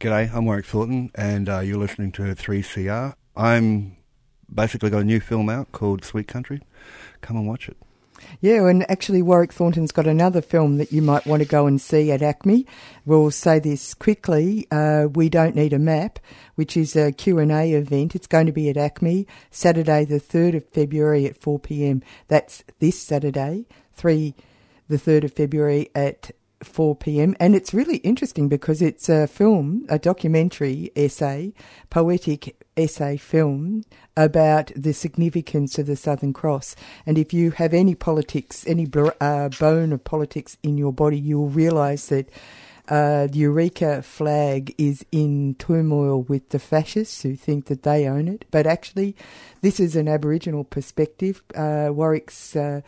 G'day, 0.00 0.32
I'm 0.32 0.44
Warwick 0.44 0.64
Thornton, 0.64 1.10
and 1.16 1.48
uh, 1.48 1.58
you're 1.58 1.76
listening 1.76 2.12
to 2.12 2.22
3CR. 2.22 3.14
I'm 3.36 3.96
basically 4.48 4.90
got 4.90 5.00
a 5.00 5.04
new 5.04 5.18
film 5.18 5.48
out 5.48 5.72
called 5.72 6.04
Sweet 6.04 6.28
Country. 6.28 6.62
Come 7.20 7.36
and 7.36 7.48
watch 7.48 7.68
it. 7.68 7.76
Yeah, 8.40 8.68
and 8.68 8.88
actually 8.88 9.22
Warwick 9.22 9.52
Thornton's 9.52 9.90
got 9.90 10.06
another 10.06 10.40
film 10.40 10.78
that 10.78 10.92
you 10.92 11.02
might 11.02 11.26
want 11.26 11.42
to 11.42 11.48
go 11.48 11.66
and 11.66 11.80
see 11.80 12.12
at 12.12 12.20
ACMI. 12.20 12.64
We'll 13.06 13.32
say 13.32 13.58
this 13.58 13.92
quickly. 13.92 14.68
Uh, 14.70 15.08
we 15.12 15.28
Don't 15.28 15.56
Need 15.56 15.72
a 15.72 15.80
Map, 15.80 16.20
which 16.54 16.76
is 16.76 16.94
a 16.94 17.10
Q&A 17.10 17.72
event. 17.72 18.14
It's 18.14 18.28
going 18.28 18.46
to 18.46 18.52
be 18.52 18.70
at 18.70 18.76
ACMI 18.76 19.26
Saturday 19.50 20.04
the 20.04 20.20
3rd 20.20 20.58
of 20.58 20.68
February 20.68 21.26
at 21.26 21.40
4pm. 21.40 22.04
That's 22.28 22.62
this 22.78 23.02
Saturday, 23.02 23.66
3 23.94 24.36
the 24.88 24.96
3rd 24.96 25.24
of 25.24 25.32
February 25.32 25.90
at 25.94 26.30
4 26.62 26.96
p.m. 26.96 27.36
And 27.38 27.54
it's 27.54 27.72
really 27.72 27.98
interesting 27.98 28.48
because 28.48 28.82
it's 28.82 29.08
a 29.08 29.26
film, 29.26 29.86
a 29.88 29.98
documentary 29.98 30.90
essay, 30.96 31.52
poetic 31.90 32.56
essay 32.76 33.16
film 33.16 33.84
about 34.16 34.72
the 34.74 34.92
significance 34.92 35.78
of 35.78 35.86
the 35.86 35.96
Southern 35.96 36.32
Cross. 36.32 36.76
And 37.06 37.18
if 37.18 37.32
you 37.32 37.52
have 37.52 37.74
any 37.74 37.94
politics, 37.94 38.64
any 38.66 38.88
uh, 39.20 39.48
bone 39.50 39.92
of 39.92 40.04
politics 40.04 40.56
in 40.62 40.78
your 40.78 40.92
body, 40.92 41.18
you'll 41.18 41.48
realise 41.48 42.06
that 42.06 42.28
uh, 42.88 43.26
the 43.26 43.38
Eureka 43.40 44.02
flag 44.02 44.74
is 44.78 45.04
in 45.12 45.54
turmoil 45.58 46.22
with 46.22 46.48
the 46.48 46.58
fascists 46.58 47.22
who 47.22 47.36
think 47.36 47.66
that 47.66 47.82
they 47.82 48.06
own 48.06 48.28
it. 48.28 48.46
But 48.50 48.66
actually, 48.66 49.14
this 49.60 49.78
is 49.78 49.94
an 49.94 50.08
Aboriginal 50.08 50.64
perspective. 50.64 51.42
Uh, 51.54 51.88
Warwick's 51.90 52.56
uh, 52.56 52.80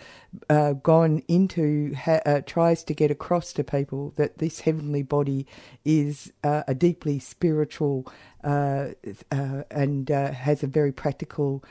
uh, 0.49 0.73
gone 0.73 1.23
into, 1.29 1.95
ha- 1.95 2.23
uh, 2.25 2.41
tries 2.47 2.83
to 2.85 2.95
get 2.95 3.11
across 3.11 3.53
to 3.53 3.65
people 3.65 4.15
that 4.17 4.39
this 4.39 4.61
heavenly 4.61 5.03
body 5.03 5.47
is 5.85 6.33
uh, 6.45 6.63
a 6.67 6.75
deeply 6.75 7.19
spiritual 7.19 8.11
and 8.43 10.09
has 10.09 10.63
a 10.63 10.67
very 10.67 10.93
practical 10.93 11.63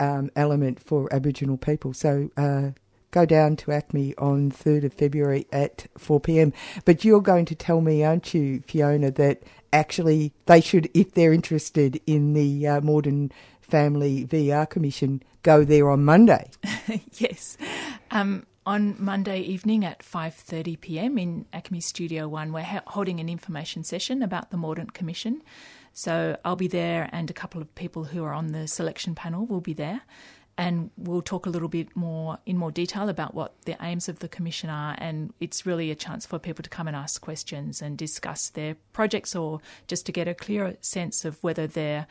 um, 0.00 0.30
element 0.34 0.80
for 0.80 1.12
Aboriginal 1.12 1.58
people. 1.58 1.92
So 1.92 2.30
go 3.16 3.24
down 3.24 3.56
to 3.56 3.70
ACMI 3.70 4.12
on 4.18 4.52
3rd 4.52 4.84
of 4.84 4.92
February 4.92 5.46
at 5.50 5.86
4 5.96 6.20
pm. 6.20 6.52
But 6.84 7.02
you're 7.02 7.22
going 7.22 7.46
to 7.46 7.54
tell 7.54 7.80
me, 7.80 8.04
aren't 8.04 8.34
you, 8.34 8.62
Fiona, 8.68 9.10
that 9.12 9.42
actually 9.72 10.34
they 10.44 10.60
should, 10.60 10.90
if 10.92 11.14
they're 11.14 11.32
interested 11.32 11.98
in 12.06 12.34
the 12.34 12.66
uh, 12.66 12.80
Mordant 12.82 13.32
Family 13.62 14.26
VR 14.26 14.68
Commission, 14.68 15.22
go 15.42 15.64
there 15.64 15.88
on 15.88 16.04
Monday. 16.04 16.50
yes. 17.14 17.56
Um, 18.10 18.44
on 18.66 18.96
Monday 18.98 19.40
evening 19.40 19.82
at 19.82 20.00
5:30 20.00 20.78
p.m. 20.78 21.16
in 21.16 21.46
ACMI 21.54 21.82
Studio 21.82 22.28
1 22.28 22.52
we're 22.52 22.64
ha- 22.64 22.82
holding 22.88 23.20
an 23.20 23.28
information 23.28 23.84
session 23.84 24.22
about 24.22 24.50
the 24.50 24.56
Mordant 24.56 24.92
Commission. 24.92 25.40
So 25.92 26.36
I'll 26.44 26.56
be 26.56 26.68
there 26.68 27.08
and 27.12 27.30
a 27.30 27.32
couple 27.32 27.62
of 27.62 27.74
people 27.76 28.04
who 28.04 28.24
are 28.24 28.34
on 28.34 28.48
the 28.48 28.66
selection 28.66 29.14
panel 29.14 29.46
will 29.46 29.62
be 29.62 29.72
there 29.72 30.02
and 30.58 30.90
we'll 30.96 31.22
talk 31.22 31.46
a 31.46 31.50
little 31.50 31.68
bit 31.68 31.94
more 31.94 32.38
in 32.46 32.56
more 32.56 32.70
detail 32.70 33.08
about 33.08 33.34
what 33.34 33.54
the 33.64 33.76
aims 33.80 34.08
of 34.08 34.20
the 34.20 34.28
commission 34.28 34.70
are 34.70 34.94
and 34.98 35.32
it's 35.40 35.66
really 35.66 35.90
a 35.90 35.94
chance 35.94 36.24
for 36.24 36.38
people 36.38 36.62
to 36.62 36.70
come 36.70 36.86
and 36.86 36.96
ask 36.96 37.20
questions 37.20 37.82
and 37.82 37.98
discuss 37.98 38.50
their 38.50 38.76
projects 38.92 39.36
or 39.36 39.60
just 39.86 40.06
to 40.06 40.12
get 40.12 40.26
a 40.26 40.34
clearer 40.34 40.76
sense 40.80 41.24
of 41.24 41.42
whether 41.42 41.66
they're 41.66 42.06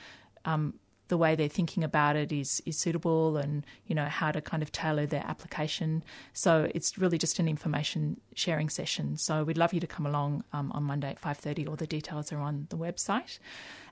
um, 0.45 0.75
the 1.07 1.17
way 1.17 1.35
they're 1.35 1.47
thinking 1.47 1.83
about 1.83 2.15
it 2.15 2.31
is 2.31 2.61
is 2.65 2.77
suitable 2.77 3.37
and 3.37 3.65
you 3.85 3.95
know 3.95 4.05
how 4.05 4.31
to 4.31 4.41
kind 4.41 4.63
of 4.63 4.71
tailor 4.71 5.05
their 5.05 5.23
application. 5.25 6.03
So 6.33 6.69
it's 6.73 6.97
really 6.97 7.17
just 7.17 7.39
an 7.39 7.47
information 7.47 8.19
sharing 8.33 8.69
session. 8.69 9.17
So 9.17 9.43
we'd 9.43 9.57
love 9.57 9.73
you 9.73 9.79
to 9.79 9.87
come 9.87 10.05
along 10.05 10.43
um, 10.53 10.71
on 10.71 10.83
monday 10.83 11.09
at 11.09 11.21
5.30 11.21 11.67
all 11.67 11.75
the 11.75 11.87
details 11.87 12.31
are 12.31 12.39
on 12.39 12.67
the 12.69 12.77
website. 12.77 13.39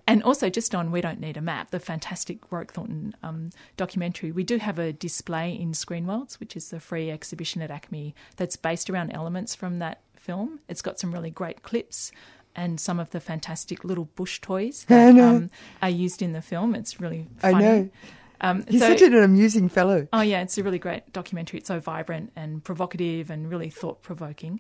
And 0.06 0.22
also 0.24 0.50
just 0.50 0.76
on 0.76 0.92
we 0.92 1.02
don't 1.02 1.20
need 1.20 1.38
a 1.38 1.42
map 1.42 1.72
the 1.72 1.80
fantastic 1.80 2.52
warwick 2.52 2.72
thornton 2.72 3.16
um, 3.24 3.52
documentary. 3.78 4.32
We 4.32 4.44
do 4.44 4.58
have 4.58 4.80
a 4.80 4.92
display 4.92 5.54
in 5.54 5.74
screen 5.74 6.08
worlds 6.08 6.40
which 6.40 6.56
is 6.56 6.70
the 6.70 6.80
free 6.80 7.10
exhibition 7.12 7.62
at 7.62 7.70
ACMI 7.70 8.14
that's 8.38 8.56
based 8.56 8.90
around 8.90 9.12
elements 9.12 9.56
from 9.56 9.80
that 9.80 10.02
film. 10.16 10.60
It's 10.68 10.82
got 10.82 11.00
some 11.00 11.14
really 11.14 11.30
great 11.30 11.64
clips 11.64 12.12
and 12.56 12.80
some 12.80 13.00
of 13.00 13.10
the 13.12 13.20
fantastic 13.20 13.84
little 13.84 14.06
bush 14.16 14.40
toys 14.42 14.86
that 14.88 15.18
um, 15.18 15.50
are 15.82 15.90
used 15.90 16.22
in 16.22 16.34
the 16.34 16.42
film. 16.42 16.76
It's 16.76 17.00
really 17.00 17.28
I 17.42 17.54
know. 17.54 17.90
Um, 18.42 18.66
He's 18.68 18.82
so- 18.82 18.90
such 18.90 19.02
an 19.02 19.16
amusing 19.16 19.70
fellow. 19.70 20.08
Oh 20.12 20.22
yeah, 20.22 20.42
it's 20.42 20.58
a 20.58 20.64
really 20.64 20.80
great 20.80 21.12
documentary. 21.14 21.60
It's 21.60 21.68
so 21.68 21.80
vibrant 21.80 22.32
and 22.36 22.64
provocative 22.64 23.30
and 23.30 23.50
really 23.50 23.70
thought 23.70 24.02
provoking. 24.02 24.60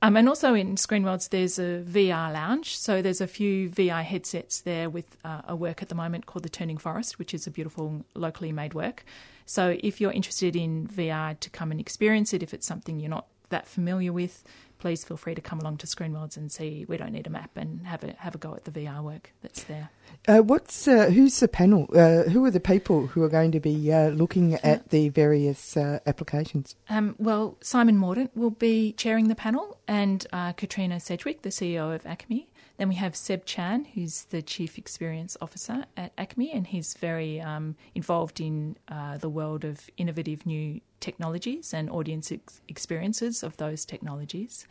Um, 0.00 0.16
and 0.16 0.28
also 0.28 0.54
in 0.54 0.76
Screenworlds, 0.76 1.30
there's 1.30 1.58
a 1.58 1.82
VR 1.84 2.32
lounge. 2.32 2.78
So 2.78 3.02
there's 3.02 3.20
a 3.20 3.26
few 3.26 3.68
VR 3.68 4.04
headsets 4.04 4.60
there 4.60 4.88
with 4.88 5.16
uh, 5.24 5.42
a 5.48 5.56
work 5.56 5.82
at 5.82 5.88
the 5.88 5.96
moment 5.96 6.26
called 6.26 6.44
The 6.44 6.48
Turning 6.48 6.78
Forest, 6.78 7.18
which 7.18 7.34
is 7.34 7.48
a 7.48 7.50
beautiful 7.50 8.04
locally 8.14 8.52
made 8.52 8.74
work. 8.74 9.04
So 9.44 9.76
if 9.82 10.00
you're 10.00 10.12
interested 10.12 10.54
in 10.54 10.86
VR 10.86 11.38
to 11.40 11.50
come 11.50 11.72
and 11.72 11.80
experience 11.80 12.32
it, 12.32 12.44
if 12.44 12.54
it's 12.54 12.66
something 12.66 13.00
you're 13.00 13.10
not 13.10 13.26
that 13.50 13.66
familiar 13.66 14.12
with, 14.12 14.44
please 14.78 15.04
feel 15.04 15.16
free 15.16 15.34
to 15.34 15.40
come 15.40 15.60
along 15.60 15.78
to 15.78 15.86
Screenworlds 15.86 16.36
and 16.36 16.50
see. 16.50 16.84
We 16.88 16.96
don't 16.96 17.12
need 17.12 17.26
a 17.26 17.30
map 17.30 17.50
and 17.56 17.86
have 17.86 18.04
a 18.04 18.14
have 18.18 18.34
a 18.34 18.38
go 18.38 18.54
at 18.54 18.64
the 18.64 18.70
VR 18.70 19.02
work 19.02 19.32
that's 19.42 19.64
there. 19.64 19.90
Uh, 20.26 20.38
what's 20.38 20.88
uh, 20.88 21.10
who's 21.10 21.38
the 21.40 21.48
panel? 21.48 21.88
Uh, 21.94 22.24
who 22.24 22.44
are 22.44 22.50
the 22.50 22.60
people 22.60 23.08
who 23.08 23.22
are 23.22 23.28
going 23.28 23.52
to 23.52 23.60
be 23.60 23.92
uh, 23.92 24.08
looking 24.08 24.54
at 24.54 24.90
the 24.90 25.08
various 25.08 25.76
uh, 25.76 25.98
applications? 26.06 26.76
Um, 26.88 27.14
well, 27.18 27.56
Simon 27.60 27.98
Mordant 27.98 28.36
will 28.36 28.50
be 28.50 28.92
chairing 28.92 29.28
the 29.28 29.34
panel, 29.34 29.78
and 29.86 30.26
uh, 30.32 30.52
Katrina 30.52 31.00
Sedgwick, 31.00 31.42
the 31.42 31.50
CEO 31.50 31.94
of 31.94 32.04
ACMI. 32.04 32.46
Then 32.78 32.88
we 32.88 32.94
have 32.94 33.16
Seb 33.16 33.44
Chan, 33.44 33.86
who's 33.94 34.22
the 34.24 34.40
Chief 34.40 34.78
Experience 34.78 35.36
Officer 35.40 35.84
at 35.96 36.14
ACMI, 36.16 36.54
and 36.54 36.66
he's 36.66 36.94
very 36.94 37.40
um, 37.40 37.74
involved 37.96 38.40
in 38.40 38.76
uh, 38.86 39.18
the 39.18 39.28
world 39.28 39.64
of 39.64 39.90
innovative 39.96 40.46
new 40.46 40.80
technologies 41.00 41.74
and 41.74 41.90
audience 41.90 42.30
ex- 42.30 42.60
experiences 42.68 43.42
of 43.42 43.56
those 43.56 43.84
technologies. 43.84 44.68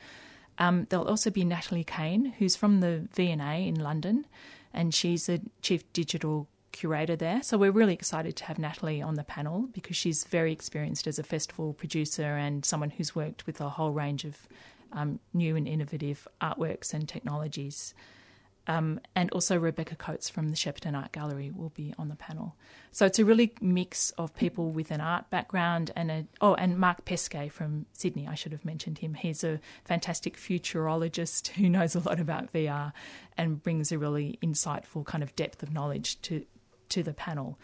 Um, 0.57 0.87
there'll 0.89 1.07
also 1.07 1.29
be 1.29 1.43
Natalie 1.43 1.83
Kane, 1.83 2.33
who's 2.39 2.55
from 2.55 2.79
the 2.79 3.07
V&A 3.13 3.67
in 3.67 3.75
London, 3.75 4.25
and 4.73 4.95
she's 4.95 5.25
the 5.25 5.41
Chief 5.61 5.91
Digital 5.91 6.47
Curator 6.71 7.17
there. 7.17 7.43
So 7.43 7.57
we're 7.57 7.71
really 7.71 7.93
excited 7.93 8.37
to 8.37 8.45
have 8.45 8.57
Natalie 8.57 9.01
on 9.01 9.15
the 9.15 9.23
panel 9.23 9.67
because 9.73 9.97
she's 9.97 10.23
very 10.23 10.53
experienced 10.53 11.07
as 11.07 11.19
a 11.19 11.23
festival 11.23 11.73
producer 11.73 12.37
and 12.37 12.63
someone 12.63 12.91
who's 12.91 13.15
worked 13.15 13.45
with 13.45 13.59
a 13.59 13.67
whole 13.69 13.91
range 13.91 14.23
of 14.23 14.47
um, 14.93 15.19
new 15.33 15.55
and 15.55 15.67
innovative 15.67 16.27
artworks 16.41 16.93
and 16.93 17.07
technologies. 17.07 17.93
Um, 18.67 18.99
and 19.15 19.31
also 19.31 19.57
Rebecca 19.57 19.95
Coates 19.95 20.29
from 20.29 20.49
the 20.49 20.55
Shepparton 20.55 20.93
Art 20.93 21.13
Gallery 21.13 21.51
will 21.55 21.69
be 21.69 21.93
on 21.97 22.09
the 22.09 22.17
panel. 22.17 22.57
So 22.91 23.05
it's 23.05 23.17
a 23.17 23.23
really 23.23 23.53
mix 23.61 24.11
of 24.11 24.35
people 24.35 24.71
with 24.71 24.91
an 24.91 24.99
art 24.99 25.29
background 25.29 25.91
and 25.95 26.11
a 26.11 26.25
oh, 26.41 26.53
and 26.55 26.77
Mark 26.77 27.05
Pesce 27.05 27.49
from 27.49 27.85
Sydney. 27.93 28.27
I 28.27 28.35
should 28.35 28.51
have 28.51 28.65
mentioned 28.65 28.97
him. 28.97 29.13
He's 29.13 29.43
a 29.43 29.61
fantastic 29.85 30.35
futurologist 30.35 31.47
who 31.55 31.69
knows 31.69 31.95
a 31.95 32.01
lot 32.01 32.19
about 32.19 32.51
VR 32.51 32.91
and 33.37 33.63
brings 33.63 33.91
a 33.91 33.97
really 33.97 34.37
insightful 34.43 35.05
kind 35.05 35.23
of 35.23 35.35
depth 35.35 35.63
of 35.63 35.71
knowledge 35.71 36.21
to 36.23 36.45
to 36.89 37.03
the 37.03 37.13
panel. 37.13 37.57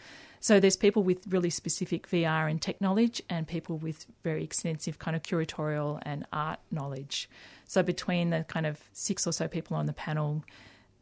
So 0.44 0.60
there's 0.60 0.76
people 0.76 1.02
with 1.02 1.26
really 1.26 1.48
specific 1.48 2.06
VR 2.06 2.50
and 2.50 2.60
tech 2.60 2.78
knowledge, 2.78 3.22
and 3.30 3.48
people 3.48 3.78
with 3.78 4.04
very 4.22 4.44
extensive 4.44 4.98
kind 4.98 5.16
of 5.16 5.22
curatorial 5.22 6.00
and 6.02 6.26
art 6.34 6.60
knowledge. 6.70 7.30
So 7.66 7.82
between 7.82 8.28
the 8.28 8.44
kind 8.46 8.66
of 8.66 8.78
six 8.92 9.26
or 9.26 9.32
so 9.32 9.48
people 9.48 9.74
on 9.74 9.86
the 9.86 9.94
panel, 9.94 10.44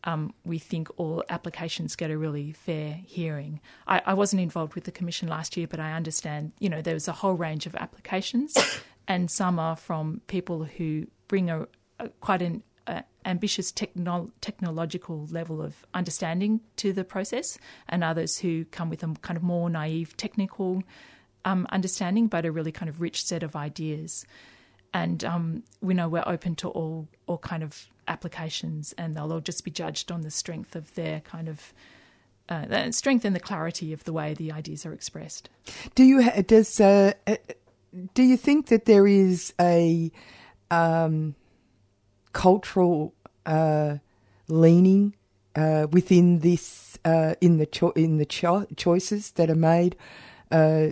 um, 0.04 0.32
we 0.44 0.60
think 0.60 0.90
all 0.96 1.24
applications 1.28 1.96
get 1.96 2.12
a 2.12 2.16
really 2.16 2.52
fair 2.52 3.00
hearing. 3.04 3.58
I, 3.88 4.00
I 4.06 4.14
wasn't 4.14 4.42
involved 4.42 4.76
with 4.76 4.84
the 4.84 4.92
commission 4.92 5.26
last 5.26 5.56
year, 5.56 5.66
but 5.66 5.80
I 5.80 5.94
understand, 5.94 6.52
you 6.60 6.68
know, 6.68 6.80
there 6.80 6.94
was 6.94 7.08
a 7.08 7.12
whole 7.12 7.34
range 7.34 7.66
of 7.66 7.74
applications, 7.74 8.56
and 9.08 9.28
some 9.28 9.58
are 9.58 9.74
from 9.74 10.20
people 10.28 10.62
who 10.62 11.08
bring 11.26 11.50
a, 11.50 11.66
a 11.98 12.10
quite 12.20 12.42
an 12.42 12.62
uh, 12.86 13.02
ambitious 13.24 13.72
techno- 13.72 14.30
technological 14.40 15.26
level 15.30 15.62
of 15.62 15.86
understanding 15.94 16.60
to 16.76 16.92
the 16.92 17.04
process, 17.04 17.58
and 17.88 18.02
others 18.02 18.38
who 18.38 18.64
come 18.66 18.90
with 18.90 19.02
a 19.02 19.14
kind 19.22 19.36
of 19.36 19.42
more 19.42 19.68
naive 19.70 20.16
technical 20.16 20.82
um, 21.44 21.66
understanding, 21.70 22.26
but 22.26 22.44
a 22.44 22.52
really 22.52 22.72
kind 22.72 22.88
of 22.88 23.00
rich 23.00 23.24
set 23.24 23.42
of 23.42 23.56
ideas 23.56 24.24
and 24.94 25.24
um, 25.24 25.62
we 25.80 25.94
know 25.94 26.08
we're 26.08 26.22
open 26.26 26.54
to 26.56 26.68
all 26.68 27.08
all 27.26 27.38
kind 27.38 27.62
of 27.62 27.86
applications, 28.08 28.92
and 28.98 29.16
they'll 29.16 29.32
all 29.32 29.40
just 29.40 29.64
be 29.64 29.70
judged 29.70 30.10
on 30.10 30.22
the 30.22 30.30
strength 30.30 30.76
of 30.76 30.94
their 30.94 31.20
kind 31.20 31.48
of 31.48 31.72
uh, 32.48 32.90
strength 32.90 33.24
and 33.24 33.34
the 33.34 33.40
clarity 33.40 33.92
of 33.92 34.04
the 34.04 34.12
way 34.12 34.34
the 34.34 34.52
ideas 34.52 34.84
are 34.84 34.92
expressed. 34.92 35.48
Do 35.94 36.04
you 36.04 36.22
ha- 36.22 36.42
does 36.42 36.80
uh, 36.80 37.12
uh, 37.26 37.36
do 38.14 38.22
you 38.22 38.36
think 38.36 38.66
that 38.66 38.84
there 38.84 39.06
is 39.06 39.54
a 39.60 40.10
um, 40.70 41.34
cultural 42.32 43.14
uh, 43.46 43.96
leaning 44.48 45.14
uh, 45.56 45.86
within 45.90 46.40
this 46.40 46.98
uh, 47.04 47.34
in 47.40 47.58
the 47.58 47.66
cho- 47.66 47.90
in 47.90 48.18
the 48.18 48.26
cho- 48.26 48.66
choices 48.76 49.32
that 49.32 49.50
are 49.50 49.54
made? 49.54 49.96
Uh, 50.50 50.90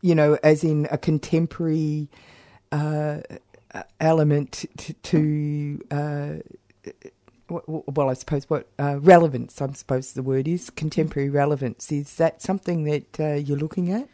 you 0.00 0.14
know, 0.14 0.38
as 0.42 0.64
in 0.64 0.88
a 0.90 0.98
contemporary 0.98 2.08
uh, 2.72 3.20
element 4.00 4.64
to, 4.76 4.92
to 4.94 5.80
uh, 5.90 6.32
well, 7.48 8.08
I 8.08 8.14
suppose 8.14 8.48
what 8.48 8.68
relevance, 8.78 9.60
I 9.60 9.70
suppose 9.72 10.14
the 10.14 10.22
word 10.22 10.48
is 10.48 10.70
contemporary 10.70 11.28
relevance. 11.28 11.92
Is 11.92 12.14
that 12.16 12.40
something 12.42 12.84
that 12.84 13.44
you're 13.46 13.58
looking 13.58 13.92
at? 13.92 14.08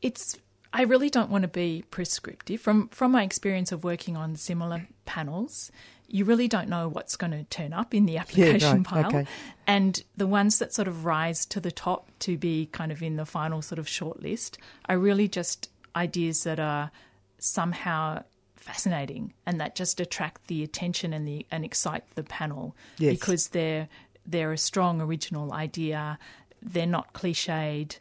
It's 0.00 0.38
I 0.72 0.82
really 0.82 1.08
don't 1.10 1.30
want 1.30 1.42
to 1.42 1.48
be 1.48 1.84
prescriptive. 1.90 2.60
From 2.60 2.88
from 2.88 3.12
my 3.12 3.22
experience 3.22 3.72
of 3.72 3.84
working 3.84 4.16
on 4.16 4.36
similar 4.36 4.86
panels, 5.04 5.70
you 6.08 6.24
really 6.24 6.48
don't 6.48 6.68
know 6.68 6.88
what's 6.88 7.16
going 7.16 7.32
to 7.32 7.44
turn 7.44 7.72
up 7.72 7.94
in 7.94 8.06
the 8.06 8.18
application 8.18 8.76
right, 8.78 8.84
pile. 8.84 9.06
okay. 9.06 9.26
And 9.66 10.02
the 10.16 10.26
ones 10.26 10.58
that 10.58 10.72
sort 10.74 10.86
of 10.88 11.04
rise 11.04 11.46
to 11.46 11.60
the 11.60 11.72
top 11.72 12.10
to 12.20 12.36
be 12.36 12.66
kind 12.66 12.92
of 12.92 13.02
in 13.02 13.16
the 13.16 13.26
final 13.26 13.62
sort 13.62 13.78
of 13.78 13.88
short 13.88 14.22
list 14.22 14.58
are 14.88 14.98
really 14.98 15.28
just 15.28 15.70
ideas 15.96 16.44
that 16.44 16.60
are 16.60 16.90
somehow 17.38 18.22
fascinating 18.56 19.32
and 19.46 19.60
that 19.60 19.76
just 19.76 20.00
attract 20.00 20.48
the 20.48 20.62
attention 20.62 21.12
and 21.12 21.26
the 21.26 21.46
and 21.50 21.64
excite 21.64 22.04
the 22.14 22.22
panel 22.22 22.74
Yes. 22.98 23.14
because 23.14 23.48
they're 23.48 23.88
they're 24.26 24.52
a 24.52 24.58
strong 24.58 25.00
original 25.00 25.52
idea. 25.52 26.18
They're 26.60 26.86
not 26.86 27.12
cliched. 27.12 27.98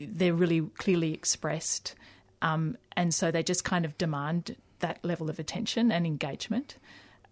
They're 0.00 0.34
really 0.34 0.62
clearly 0.78 1.12
expressed, 1.14 1.94
um, 2.42 2.76
and 2.96 3.14
so 3.14 3.30
they 3.30 3.42
just 3.42 3.64
kind 3.64 3.84
of 3.84 3.96
demand 3.98 4.56
that 4.80 5.04
level 5.04 5.28
of 5.28 5.38
attention 5.38 5.90
and 5.90 6.06
engagement. 6.06 6.76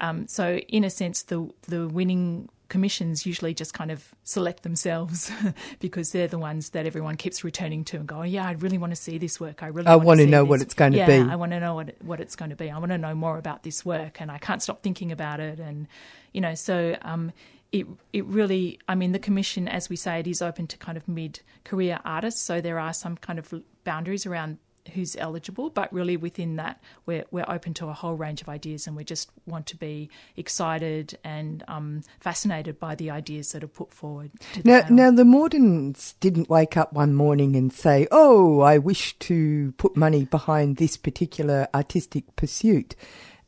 Um, 0.01 0.27
so, 0.29 0.57
in 0.57 0.85
a 0.85 0.91
sense, 0.91 1.23
the 1.23 1.49
the 1.69 1.89
winning 1.89 2.49
commissions 2.69 3.25
usually 3.25 3.55
just 3.55 3.73
kind 3.73 3.93
of 3.93 4.13
select 4.25 4.65
themselves 4.65 5.31
because 5.79 6.11
they're 6.11 6.27
the 6.27 6.39
ones 6.39 6.71
that 6.71 6.85
everyone 6.85 7.17
keeps 7.17 7.45
returning 7.45 7.85
to 7.85 7.97
and 7.97 8.07
going, 8.07 8.31
"Yeah, 8.31 8.47
I 8.47 8.53
really 8.53 8.79
want 8.79 8.93
to 8.93 8.97
see 8.97 9.19
this 9.19 9.41
work. 9.41 9.63
I 9.63 9.69
really 9.69 9.87
I 9.87 9.97
want 9.97 10.07
wanna 10.07 10.25
see 10.25 10.31
know 10.31 10.43
this. 10.43 10.49
what 10.51 10.63
it's 10.63 10.75
going 10.75 10.93
to 10.93 10.99
yeah, 10.99 11.07
be." 11.07 11.31
I 11.31 11.37
want 11.37 11.53
to 11.53 11.61
know 11.61 11.75
what 11.75 11.95
what 12.03 12.21
it's 12.21 12.37
going 12.37 12.51
to 12.51 12.57
be. 12.57 12.71
I 12.71 12.79
want 12.79 12.93
to 12.93 12.99
know 12.99 13.15
more 13.15 13.39
about 13.39 13.63
this 13.63 13.85
work, 13.85 14.21
and 14.21 14.31
I 14.31 14.39
can't 14.39 14.63
stop 14.63 14.83
thinking 14.83 15.13
about 15.13 15.41
it. 15.41 15.59
And 15.61 15.87
you 16.33 16.41
know, 16.41 16.55
so 16.55 16.97
um, 17.03 17.33
it 17.73 17.87
it 18.13 18.25
really, 18.27 18.79
I 18.89 18.95
mean, 18.95 19.13
the 19.13 19.19
commission, 19.19 19.69
as 19.69 19.89
we 19.89 19.97
say, 19.97 20.21
it 20.21 20.27
is 20.27 20.43
open 20.43 20.67
to 20.69 20.77
kind 20.79 20.97
of 20.97 21.07
mid 21.09 21.41
career 21.65 22.01
artists. 22.05 22.43
So 22.43 22.61
there 22.61 22.79
are 22.79 22.93
some 22.93 23.17
kind 23.17 23.39
of 23.39 23.53
boundaries 23.85 24.27
around 24.27 24.59
who's 24.95 25.17
eligible, 25.17 25.71
but 25.71 25.93
really 25.93 26.17
within 26.17 26.57
that, 26.57 26.81
we're 27.07 27.25
we're 27.31 27.49
open 27.49 27.75
to 27.75 27.87
a 27.87 27.93
whole 27.93 28.15
range 28.15 28.43
of 28.43 28.49
ideas, 28.49 28.87
and 28.87 28.97
we 28.97 29.05
just 29.05 29.31
want 29.47 29.67
to 29.67 29.77
be 29.77 30.09
excited 30.37 31.19
and 31.25 31.65
um, 31.69 32.03
fascinated 32.21 32.79
by 32.79 32.95
the 32.95 33.11
ideas 33.11 33.53
that 33.53 33.65
are 33.65 33.69
put 33.69 33.93
forward. 33.93 34.31
Now, 34.65 34.83
panel. 34.83 34.97
now 34.97 35.11
the 35.11 35.25
Mordants 35.25 36.15
didn't 36.21 36.49
wake 36.49 36.77
up 36.77 36.93
one 36.93 37.15
morning 37.15 37.57
and 37.57 37.73
say, 37.73 38.07
"Oh, 38.11 38.61
I 38.61 38.79
wish 38.79 39.19
to 39.21 39.73
put 39.73 39.97
money 39.97 40.25
behind 40.25 40.77
this 40.77 40.97
particular 40.97 41.69
artistic 41.75 42.37
pursuit." 42.37 42.95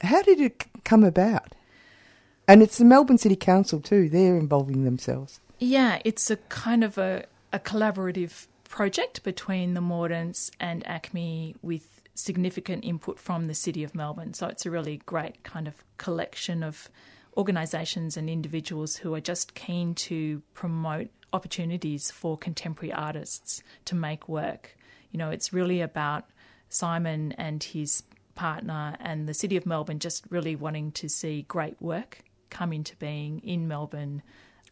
How 0.01 0.23
did 0.23 0.41
it 0.41 0.65
come 0.85 1.03
about? 1.03 1.55
And 2.49 2.63
it's 2.63 2.79
the 2.79 2.85
Melbourne 2.87 3.19
City 3.19 3.37
Council 3.37 3.79
too; 3.79 4.09
they're 4.09 4.39
involving 4.39 4.85
themselves. 4.85 5.39
Yeah, 5.59 6.01
it's 6.03 6.31
a 6.31 6.37
kind 6.37 6.83
of 6.83 6.97
a, 6.97 7.27
a 7.53 7.59
collaborative 7.59 8.47
project 8.65 9.23
between 9.23 9.75
the 9.75 9.81
Mordants 9.81 10.51
and 10.59 10.83
ACMI 10.85 11.57
with 11.61 12.01
significant 12.15 12.85
input 12.85 13.19
from 13.19 13.49
the 13.49 13.55
City 13.55 13.85
of 13.85 13.95
Melbourne. 13.95 14.33
So 14.33 14.47
it's 14.47 14.65
a 14.65 14.71
really 14.71 15.03
great 15.05 15.45
kind 15.45 15.69
of 15.69 15.85
collection 15.99 16.63
of 16.63 16.89
organisations 17.37 18.17
and 18.17 18.31
individuals 18.31 18.97
who 18.97 19.15
are 19.15 19.21
just 19.21 19.55
keen 19.55 19.95
to 19.95 20.43
promote 20.55 21.09
opportunities 21.33 22.11
for 22.11 22.39
contemporary 22.39 22.93
artists 22.93 23.63
to 23.85 23.95
make 23.95 24.27
work. 24.27 24.77
You 25.13 25.19
know, 25.19 25.31
it's 25.31 25.53
really 25.53 25.83
about 25.83 26.25
Simon 26.71 27.33
and 27.33 27.63
his 27.63 28.03
partner 28.35 28.97
and 29.01 29.29
the 29.29 29.35
City 29.35 29.57
of 29.57 29.67
Melbourne 29.67 29.99
just 29.99 30.25
really 30.31 30.57
wanting 30.57 30.93
to 30.93 31.09
see 31.09 31.43
great 31.43 31.81
work 31.81 32.21
come 32.51 32.73
into 32.73 32.97
being 32.97 33.41
in 33.41 33.69
Melbourne 33.69 34.23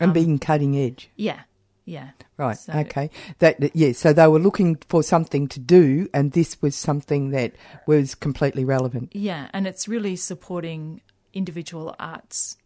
And 0.01 0.13
being 0.13 0.39
cutting 0.39 0.77
edge. 0.77 1.11
yeah, 1.17 1.41
Yeah. 1.85 2.11
Right. 2.37 2.59
So- 2.59 2.73
okay. 2.73 3.11
That, 3.39 3.75
yeah. 3.75 3.93
So 3.93 4.13
they 4.13 4.27
were 4.29 4.39
looking 4.41 4.77
for 4.89 5.03
something 5.03 5.49
to 5.49 5.61
do, 5.61 6.09
and 6.13 6.33
this 6.33 6.61
was 6.61 6.75
something 6.77 7.31
that 7.31 7.53
was 7.87 8.15
completely 8.15 8.65
relevant. 8.65 9.15
Yeah, 9.15 9.49
and 9.53 9.67
it's 9.67 9.87
really 9.89 10.17
supporting 10.17 11.01
individual 11.33 11.95
arts 11.99 12.57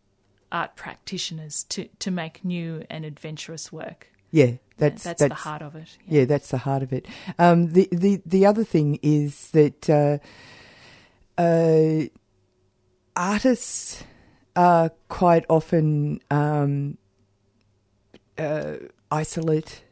art 0.53 0.75
practitioners 0.75 1.63
to, 1.65 1.89
to 2.01 2.11
make 2.11 2.45
new 2.45 2.85
and 2.91 3.05
adventurous 3.05 3.71
work. 3.71 4.09
Yeah. 4.33 4.55
That's 4.79 5.05
that's, 5.05 5.23
the 5.23 5.35
heart 5.35 5.61
of 5.63 5.77
it. 5.77 5.99
Yeah, 6.09 6.25
that's 6.25 6.49
the 6.49 6.57
heart 6.59 6.83
of 6.83 6.93
it. 6.93 7.07
Um, 7.39 7.69
the 7.73 7.87
the 7.93 8.23
the 8.25 8.47
other 8.47 8.65
thing 8.65 8.99
is 9.03 9.51
that 9.51 9.91
uh, 9.91 10.19
uh, 11.37 12.07
artists 13.15 14.03
are 14.61 14.91
quite 15.09 15.47
often 15.49 16.21
um, 16.31 16.99
uh, 18.37 18.75
isolate. 19.11 19.85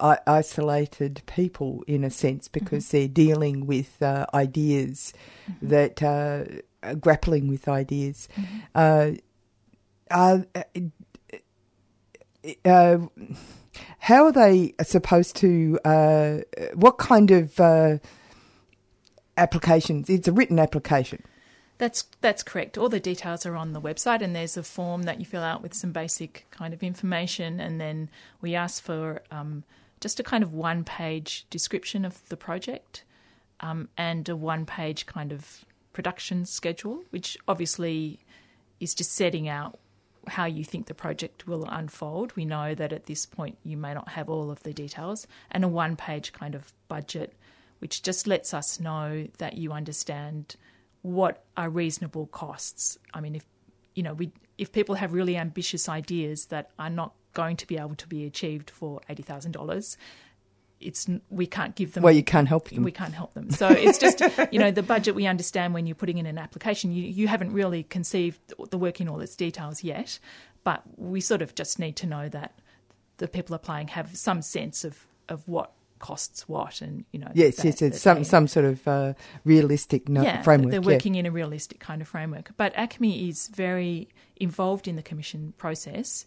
I- 0.00 0.18
isolated 0.26 1.22
people 1.24 1.82
in 1.86 2.04
a 2.04 2.10
sense 2.10 2.46
because 2.46 2.90
they're 2.90 3.08
dealing 3.08 3.64
with 3.66 4.02
uh, 4.02 4.26
ideas 4.34 5.14
that 5.62 6.02
uh, 6.02 6.44
are 6.82 6.94
grappling 6.94 7.48
with 7.48 7.68
ideas. 7.68 8.28
Uh, 8.74 9.12
are, 10.10 10.44
uh, 12.66 12.98
how 14.00 14.24
are 14.26 14.32
they 14.32 14.74
supposed 14.82 15.36
to? 15.36 15.78
Uh, 15.86 16.38
what 16.74 16.98
kind 16.98 17.30
of 17.30 17.58
uh, 17.58 17.96
applications? 19.38 20.10
It's 20.10 20.28
a 20.28 20.32
written 20.32 20.58
application. 20.58 21.22
That's 21.78 22.04
that's 22.20 22.42
correct. 22.42 22.76
All 22.76 22.88
the 22.88 23.00
details 23.00 23.46
are 23.46 23.54
on 23.54 23.72
the 23.72 23.80
website, 23.80 24.20
and 24.20 24.34
there's 24.34 24.56
a 24.56 24.62
form 24.64 25.04
that 25.04 25.20
you 25.20 25.24
fill 25.26 25.44
out 25.44 25.62
with 25.62 25.74
some 25.74 25.92
basic 25.92 26.46
kind 26.50 26.74
of 26.74 26.82
information, 26.82 27.60
and 27.60 27.80
then 27.80 28.10
we 28.40 28.56
ask 28.56 28.82
for 28.82 29.22
um, 29.30 29.62
just 30.00 30.18
a 30.18 30.24
kind 30.24 30.42
of 30.42 30.52
one-page 30.52 31.46
description 31.50 32.04
of 32.04 32.28
the 32.28 32.36
project 32.36 33.04
um, 33.60 33.88
and 33.96 34.28
a 34.28 34.36
one-page 34.36 35.06
kind 35.06 35.32
of 35.32 35.64
production 35.92 36.44
schedule, 36.44 37.04
which 37.10 37.38
obviously 37.46 38.18
is 38.80 38.94
just 38.94 39.12
setting 39.12 39.48
out 39.48 39.78
how 40.26 40.44
you 40.44 40.64
think 40.64 40.86
the 40.86 40.94
project 40.94 41.46
will 41.46 41.64
unfold. 41.68 42.34
We 42.36 42.44
know 42.44 42.74
that 42.74 42.92
at 42.92 43.06
this 43.06 43.24
point 43.24 43.56
you 43.62 43.76
may 43.76 43.94
not 43.94 44.10
have 44.10 44.28
all 44.28 44.50
of 44.50 44.62
the 44.64 44.72
details, 44.72 45.28
and 45.50 45.64
a 45.64 45.68
one-page 45.68 46.32
kind 46.32 46.56
of 46.56 46.72
budget, 46.88 47.34
which 47.78 48.02
just 48.02 48.26
lets 48.26 48.52
us 48.52 48.80
know 48.80 49.28
that 49.38 49.56
you 49.56 49.70
understand 49.72 50.56
what 51.02 51.44
are 51.56 51.70
reasonable 51.70 52.26
costs. 52.26 52.98
I 53.14 53.20
mean, 53.20 53.34
if 53.34 53.44
you 53.94 54.02
know, 54.02 54.14
we 54.14 54.32
if 54.56 54.72
people 54.72 54.96
have 54.96 55.12
really 55.12 55.36
ambitious 55.36 55.88
ideas 55.88 56.46
that 56.46 56.70
are 56.78 56.90
not 56.90 57.14
going 57.34 57.56
to 57.56 57.66
be 57.66 57.76
able 57.76 57.94
to 57.94 58.08
be 58.08 58.24
achieved 58.24 58.70
for 58.70 59.00
eighty 59.08 59.22
thousand 59.22 59.52
dollars, 59.52 59.96
it's 60.80 61.08
we 61.30 61.46
can't 61.46 61.74
give 61.74 61.94
them. 61.94 62.02
Well, 62.02 62.12
you 62.12 62.22
can't 62.22 62.48
help 62.48 62.68
them. 62.70 62.82
We 62.82 62.92
can't 62.92 63.14
help 63.14 63.34
them. 63.34 63.50
So 63.50 63.68
it's 63.68 63.98
just 63.98 64.22
you 64.52 64.58
know 64.58 64.70
the 64.70 64.82
budget 64.82 65.14
we 65.14 65.26
understand 65.26 65.74
when 65.74 65.86
you're 65.86 65.94
putting 65.94 66.18
in 66.18 66.26
an 66.26 66.38
application. 66.38 66.92
You 66.92 67.02
you 67.04 67.28
haven't 67.28 67.52
really 67.52 67.82
conceived 67.84 68.40
the 68.70 68.78
work 68.78 69.00
in 69.00 69.08
all 69.08 69.20
its 69.20 69.36
details 69.36 69.82
yet, 69.82 70.18
but 70.64 70.82
we 70.96 71.20
sort 71.20 71.42
of 71.42 71.54
just 71.54 71.78
need 71.78 71.96
to 71.96 72.06
know 72.06 72.28
that 72.28 72.58
the 73.18 73.28
people 73.28 73.54
applying 73.54 73.88
have 73.88 74.16
some 74.16 74.42
sense 74.42 74.84
of 74.84 75.06
of 75.28 75.46
what 75.48 75.72
costs 75.98 76.48
what, 76.48 76.80
and 76.80 77.04
you 77.12 77.18
know. 77.18 77.30
Yes, 77.34 77.56
that- 77.56 77.64
yes, 77.64 77.78
that 77.80 77.86
it's 77.86 78.00
some 78.00 78.18
they- 78.18 78.24
some 78.24 78.48
sort 78.48 78.66
of 78.66 78.86
uh, 78.88 79.14
realistic 79.44 80.08
no- 80.08 80.22
yeah, 80.22 80.42
framework. 80.42 80.70
They're 80.70 80.80
yeah. 80.80 80.86
working 80.96 81.14
in 81.14 81.26
a 81.26 81.30
realistic 81.30 81.80
kind 81.80 82.00
of 82.02 82.08
framework. 82.08 82.52
But 82.56 82.74
ACMI 82.74 83.28
is 83.28 83.48
very 83.48 84.08
involved 84.36 84.88
in 84.88 84.96
the 84.96 85.02
commission 85.02 85.54
process, 85.58 86.24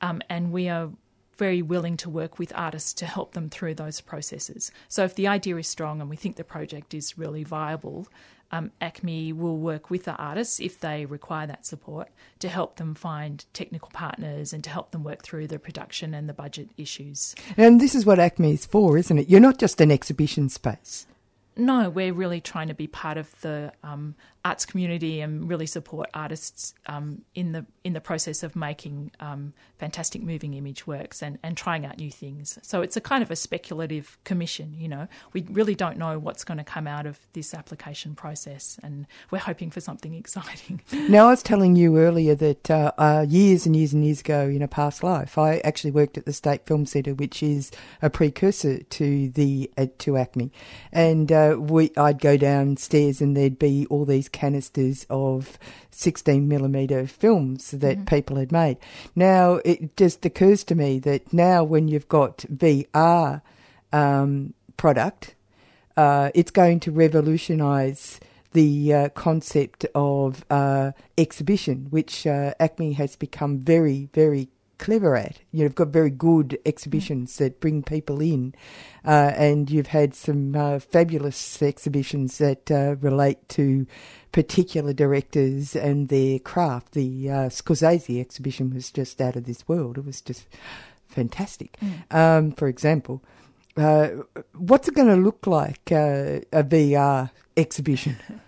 um, 0.00 0.22
and 0.28 0.52
we 0.52 0.68
are 0.68 0.90
very 1.38 1.62
willing 1.62 1.96
to 1.98 2.10
work 2.10 2.38
with 2.38 2.52
artists 2.54 2.92
to 2.94 3.06
help 3.06 3.32
them 3.32 3.48
through 3.48 3.74
those 3.74 4.00
processes. 4.00 4.70
So 4.88 5.04
if 5.04 5.14
the 5.14 5.28
idea 5.28 5.56
is 5.56 5.68
strong 5.68 6.00
and 6.00 6.10
we 6.10 6.16
think 6.16 6.36
the 6.36 6.44
project 6.44 6.92
is 6.92 7.16
really 7.16 7.44
viable, 7.44 8.08
um, 8.50 8.72
ACMI 8.80 9.36
will 9.36 9.58
work 9.58 9.90
with 9.90 10.04
the 10.04 10.14
artists 10.16 10.58
if 10.58 10.80
they 10.80 11.04
require 11.04 11.46
that 11.46 11.66
support 11.66 12.08
to 12.38 12.48
help 12.48 12.76
them 12.76 12.94
find 12.94 13.44
technical 13.52 13.90
partners 13.92 14.52
and 14.52 14.64
to 14.64 14.70
help 14.70 14.90
them 14.90 15.04
work 15.04 15.22
through 15.22 15.46
the 15.46 15.58
production 15.58 16.14
and 16.14 16.28
the 16.28 16.32
budget 16.32 16.70
issues. 16.76 17.34
And 17.56 17.80
this 17.80 17.94
is 17.94 18.06
what 18.06 18.18
ACMI 18.18 18.54
is 18.54 18.66
for, 18.66 18.96
isn't 18.96 19.18
it? 19.18 19.28
You're 19.28 19.40
not 19.40 19.58
just 19.58 19.80
an 19.80 19.90
exhibition 19.90 20.48
space. 20.48 21.06
No, 21.58 21.90
we're 21.90 22.12
really 22.12 22.40
trying 22.40 22.68
to 22.68 22.74
be 22.74 22.86
part 22.86 23.18
of 23.18 23.28
the 23.40 23.72
um, 23.82 24.14
arts 24.44 24.64
community 24.64 25.20
and 25.20 25.48
really 25.48 25.66
support 25.66 26.08
artists 26.14 26.72
um, 26.86 27.22
in 27.34 27.52
the 27.52 27.66
in 27.84 27.92
the 27.92 28.00
process 28.00 28.42
of 28.42 28.54
making 28.54 29.10
um, 29.20 29.52
fantastic 29.76 30.22
moving 30.22 30.54
image 30.54 30.86
works 30.86 31.22
and, 31.22 31.38
and 31.42 31.56
trying 31.56 31.84
out 31.84 31.98
new 31.98 32.10
things. 32.10 32.58
So 32.62 32.80
it's 32.80 32.96
a 32.96 33.00
kind 33.00 33.22
of 33.22 33.30
a 33.30 33.36
speculative 33.36 34.18
commission. 34.24 34.74
You 34.78 34.88
know, 34.88 35.08
we 35.32 35.44
really 35.50 35.74
don't 35.74 35.98
know 35.98 36.18
what's 36.18 36.44
going 36.44 36.58
to 36.58 36.64
come 36.64 36.86
out 36.86 37.06
of 37.06 37.18
this 37.32 37.54
application 37.54 38.14
process, 38.14 38.78
and 38.82 39.06
we're 39.30 39.38
hoping 39.38 39.70
for 39.70 39.80
something 39.80 40.14
exciting. 40.22 40.80
Now, 40.92 41.26
I 41.26 41.30
was 41.30 41.42
telling 41.42 41.76
you 41.76 41.98
earlier 41.98 42.34
that 42.36 42.70
uh, 42.70 42.92
uh, 42.98 43.26
years 43.28 43.66
and 43.66 43.74
years 43.74 43.92
and 43.92 44.04
years 44.04 44.20
ago 44.20 44.42
in 44.42 44.62
a 44.62 44.68
past 44.68 45.02
life, 45.02 45.36
I 45.36 45.58
actually 45.58 45.90
worked 45.90 46.16
at 46.16 46.24
the 46.24 46.32
State 46.32 46.66
Film 46.66 46.86
Centre, 46.86 47.14
which 47.14 47.42
is 47.42 47.70
a 48.00 48.08
precursor 48.10 48.82
to 48.82 49.28
the 49.30 49.70
uh, 49.76 49.86
to 49.98 50.12
ACMI, 50.12 50.50
and 50.92 51.32
uh, 51.52 51.58
we 51.58 51.90
I'd 51.96 52.20
go 52.20 52.36
downstairs 52.36 53.20
and 53.20 53.36
there'd 53.36 53.58
be 53.58 53.86
all 53.86 54.04
these 54.04 54.28
canisters 54.28 55.06
of 55.10 55.58
16 55.90 56.46
millimeter 56.48 57.06
films 57.06 57.70
that 57.72 58.06
people 58.06 58.36
had 58.36 58.52
made. 58.52 58.78
Now 59.14 59.60
it 59.64 59.96
just 59.96 60.24
occurs 60.24 60.64
to 60.64 60.74
me 60.74 60.98
that 61.00 61.32
now 61.32 61.64
when 61.64 61.88
you've 61.88 62.08
got 62.08 62.38
VR 62.38 63.42
um, 63.92 64.54
product, 64.76 65.34
uh, 65.96 66.30
it's 66.34 66.50
going 66.50 66.80
to 66.80 66.92
revolutionise 66.92 68.20
the 68.52 68.94
uh, 68.94 69.08
concept 69.10 69.84
of 69.94 70.44
uh, 70.50 70.92
exhibition, 71.18 71.86
which 71.90 72.26
uh, 72.26 72.54
ACMI 72.60 72.94
has 72.94 73.16
become 73.16 73.58
very, 73.58 74.08
very 74.14 74.48
clever 74.78 75.16
at. 75.16 75.38
You've 75.52 75.74
got 75.74 75.88
very 75.88 76.10
good 76.10 76.58
exhibitions 76.64 77.36
that 77.38 77.60
bring 77.60 77.82
people 77.82 78.20
in, 78.20 78.54
uh, 79.04 79.32
and 79.36 79.70
you've 79.70 79.88
had 79.88 80.14
some 80.14 80.54
uh, 80.54 80.78
fabulous 80.78 81.60
exhibitions 81.62 82.38
that 82.38 82.70
uh, 82.70 82.96
relate 83.00 83.48
to 83.50 83.86
particular 84.32 84.92
directors 84.92 85.74
and 85.74 86.08
their 86.08 86.38
craft. 86.38 86.92
The 86.92 87.30
uh, 87.30 87.34
Scorsese 87.48 88.20
exhibition 88.20 88.72
was 88.72 88.90
just 88.90 89.20
out 89.20 89.36
of 89.36 89.44
this 89.44 89.66
world. 89.68 89.98
It 89.98 90.04
was 90.04 90.20
just 90.20 90.46
fantastic. 91.08 91.76
Um, 92.10 92.52
for 92.52 92.68
example, 92.68 93.22
uh, 93.76 94.08
what's 94.54 94.88
it 94.88 94.94
going 94.94 95.08
to 95.08 95.16
look 95.16 95.46
like 95.46 95.92
uh, 95.92 96.40
a 96.52 96.64
VR 96.64 97.30
exhibition? 97.56 98.16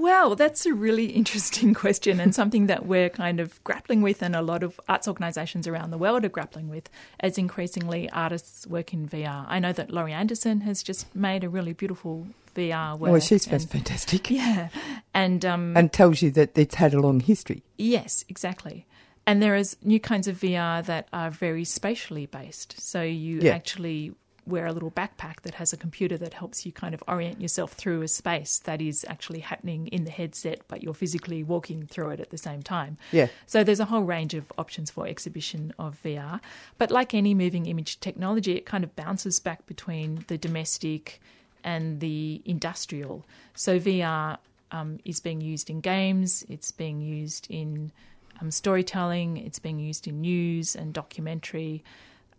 Well, 0.00 0.36
that's 0.36 0.64
a 0.64 0.72
really 0.72 1.06
interesting 1.22 1.74
question 1.74 2.20
and 2.20 2.32
something 2.32 2.66
that 2.68 2.86
we're 2.86 3.10
kind 3.10 3.40
of 3.40 3.62
grappling 3.64 4.00
with, 4.00 4.22
and 4.22 4.36
a 4.36 4.42
lot 4.42 4.62
of 4.62 4.78
arts 4.88 5.08
organisations 5.08 5.66
around 5.66 5.90
the 5.90 5.98
world 5.98 6.24
are 6.24 6.28
grappling 6.28 6.68
with 6.68 6.88
as 7.18 7.36
increasingly 7.36 8.08
artists 8.10 8.64
work 8.66 8.92
in 8.94 9.08
VR. 9.08 9.44
I 9.48 9.58
know 9.58 9.72
that 9.72 9.90
Laurie 9.90 10.12
Anderson 10.12 10.60
has 10.60 10.84
just 10.84 11.12
made 11.16 11.42
a 11.42 11.48
really 11.48 11.72
beautiful 11.72 12.28
VR 12.54 12.96
work. 12.96 13.10
Well, 13.10 13.20
she's 13.20 13.46
and- 13.48 13.68
fantastic. 13.68 14.30
Yeah, 14.40 14.68
and 15.14 15.44
um, 15.44 15.76
And 15.76 15.92
tells 15.92 16.22
you 16.22 16.30
that 16.30 16.56
it's 16.56 16.76
had 16.76 16.94
a 16.94 17.00
long 17.00 17.18
history. 17.18 17.64
Yes, 17.76 18.24
exactly. 18.28 18.86
And 19.26 19.42
there 19.42 19.56
is 19.56 19.76
new 19.82 19.98
kinds 20.00 20.28
of 20.28 20.36
VR 20.38 20.84
that 20.86 21.08
are 21.12 21.30
very 21.30 21.64
spatially 21.64 22.26
based. 22.26 22.80
So 22.80 23.02
you 23.02 23.40
Yeah. 23.40 23.52
actually 23.54 24.12
wear 24.48 24.66
a 24.66 24.72
little 24.72 24.90
backpack 24.90 25.42
that 25.42 25.54
has 25.54 25.72
a 25.72 25.76
computer 25.76 26.16
that 26.16 26.34
helps 26.34 26.64
you 26.64 26.72
kind 26.72 26.94
of 26.94 27.02
orient 27.06 27.40
yourself 27.40 27.72
through 27.72 28.02
a 28.02 28.08
space 28.08 28.58
that 28.60 28.80
is 28.80 29.04
actually 29.08 29.40
happening 29.40 29.86
in 29.88 30.04
the 30.04 30.10
headset, 30.10 30.60
but 30.68 30.82
you're 30.82 30.94
physically 30.94 31.42
walking 31.42 31.86
through 31.86 32.10
it 32.10 32.20
at 32.20 32.30
the 32.30 32.38
same 32.38 32.62
time. 32.62 32.96
Yeah. 33.12 33.28
So 33.46 33.62
there's 33.62 33.80
a 33.80 33.84
whole 33.86 34.02
range 34.02 34.34
of 34.34 34.52
options 34.58 34.90
for 34.90 35.06
exhibition 35.06 35.72
of 35.78 36.00
VR. 36.02 36.40
But 36.78 36.90
like 36.90 37.14
any 37.14 37.34
moving 37.34 37.66
image 37.66 38.00
technology, 38.00 38.56
it 38.56 38.66
kind 38.66 38.84
of 38.84 38.94
bounces 38.96 39.38
back 39.40 39.66
between 39.66 40.24
the 40.28 40.38
domestic 40.38 41.20
and 41.64 42.00
the 42.00 42.40
industrial. 42.44 43.26
So 43.54 43.78
VR 43.78 44.38
um, 44.70 44.98
is 45.04 45.20
being 45.20 45.40
used 45.40 45.70
in 45.70 45.80
games, 45.80 46.44
it's 46.48 46.70
being 46.70 47.00
used 47.00 47.46
in 47.50 47.92
um, 48.40 48.50
storytelling, 48.50 49.38
it's 49.38 49.58
being 49.58 49.78
used 49.78 50.06
in 50.06 50.20
news 50.20 50.76
and 50.76 50.92
documentary. 50.92 51.82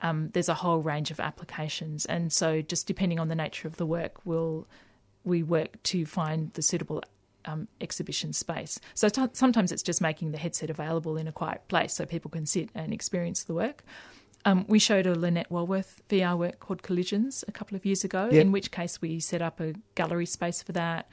Um, 0.01 0.29
there's 0.33 0.49
a 0.49 0.53
whole 0.53 0.79
range 0.79 1.12
of 1.12 1.19
applications, 1.19 2.05
and 2.05 2.31
so 2.31 2.62
just 2.62 2.88
depending 2.88 3.19
on 3.19 3.27
the 3.27 3.35
nature 3.35 3.67
of 3.67 3.75
the 3.77 3.85
work, 3.85 4.25
we'll 4.25 4.67
we 5.25 5.43
work 5.43 5.81
to 5.83 6.05
find 6.05 6.51
the 6.53 6.62
suitable 6.62 7.03
um, 7.45 7.67
exhibition 7.81 8.31
space. 8.31 8.79
So 8.93 9.09
t- 9.09 9.21
sometimes 9.33 9.71
it's 9.71 9.83
just 9.83 9.99
making 10.01 10.31
the 10.31 10.38
headset 10.38 10.69
available 10.69 11.17
in 11.17 11.27
a 11.27 11.31
quiet 11.31 11.67
place 11.67 11.93
so 11.93 12.05
people 12.05 12.31
can 12.31 12.45
sit 12.45 12.69
and 12.73 12.93
experience 12.93 13.43
the 13.43 13.53
work. 13.53 13.83
Um, 14.45 14.63
we 14.69 14.79
showed 14.79 15.05
a 15.05 15.15
Lynette 15.15 15.49
Wallworth 15.49 15.97
VR 16.09 16.38
work 16.38 16.59
called 16.59 16.81
Collisions 16.83 17.43
a 17.47 17.51
couple 17.51 17.75
of 17.75 17.85
years 17.85 18.05
ago, 18.05 18.29
Yeah. 18.31 18.39
in 18.41 18.53
which 18.53 18.71
case 18.71 19.01
we 19.01 19.19
set 19.19 19.41
up 19.41 19.59
a 19.59 19.73
gallery 19.95 20.25
space 20.25 20.63
for 20.63 20.71
that. 20.71 21.09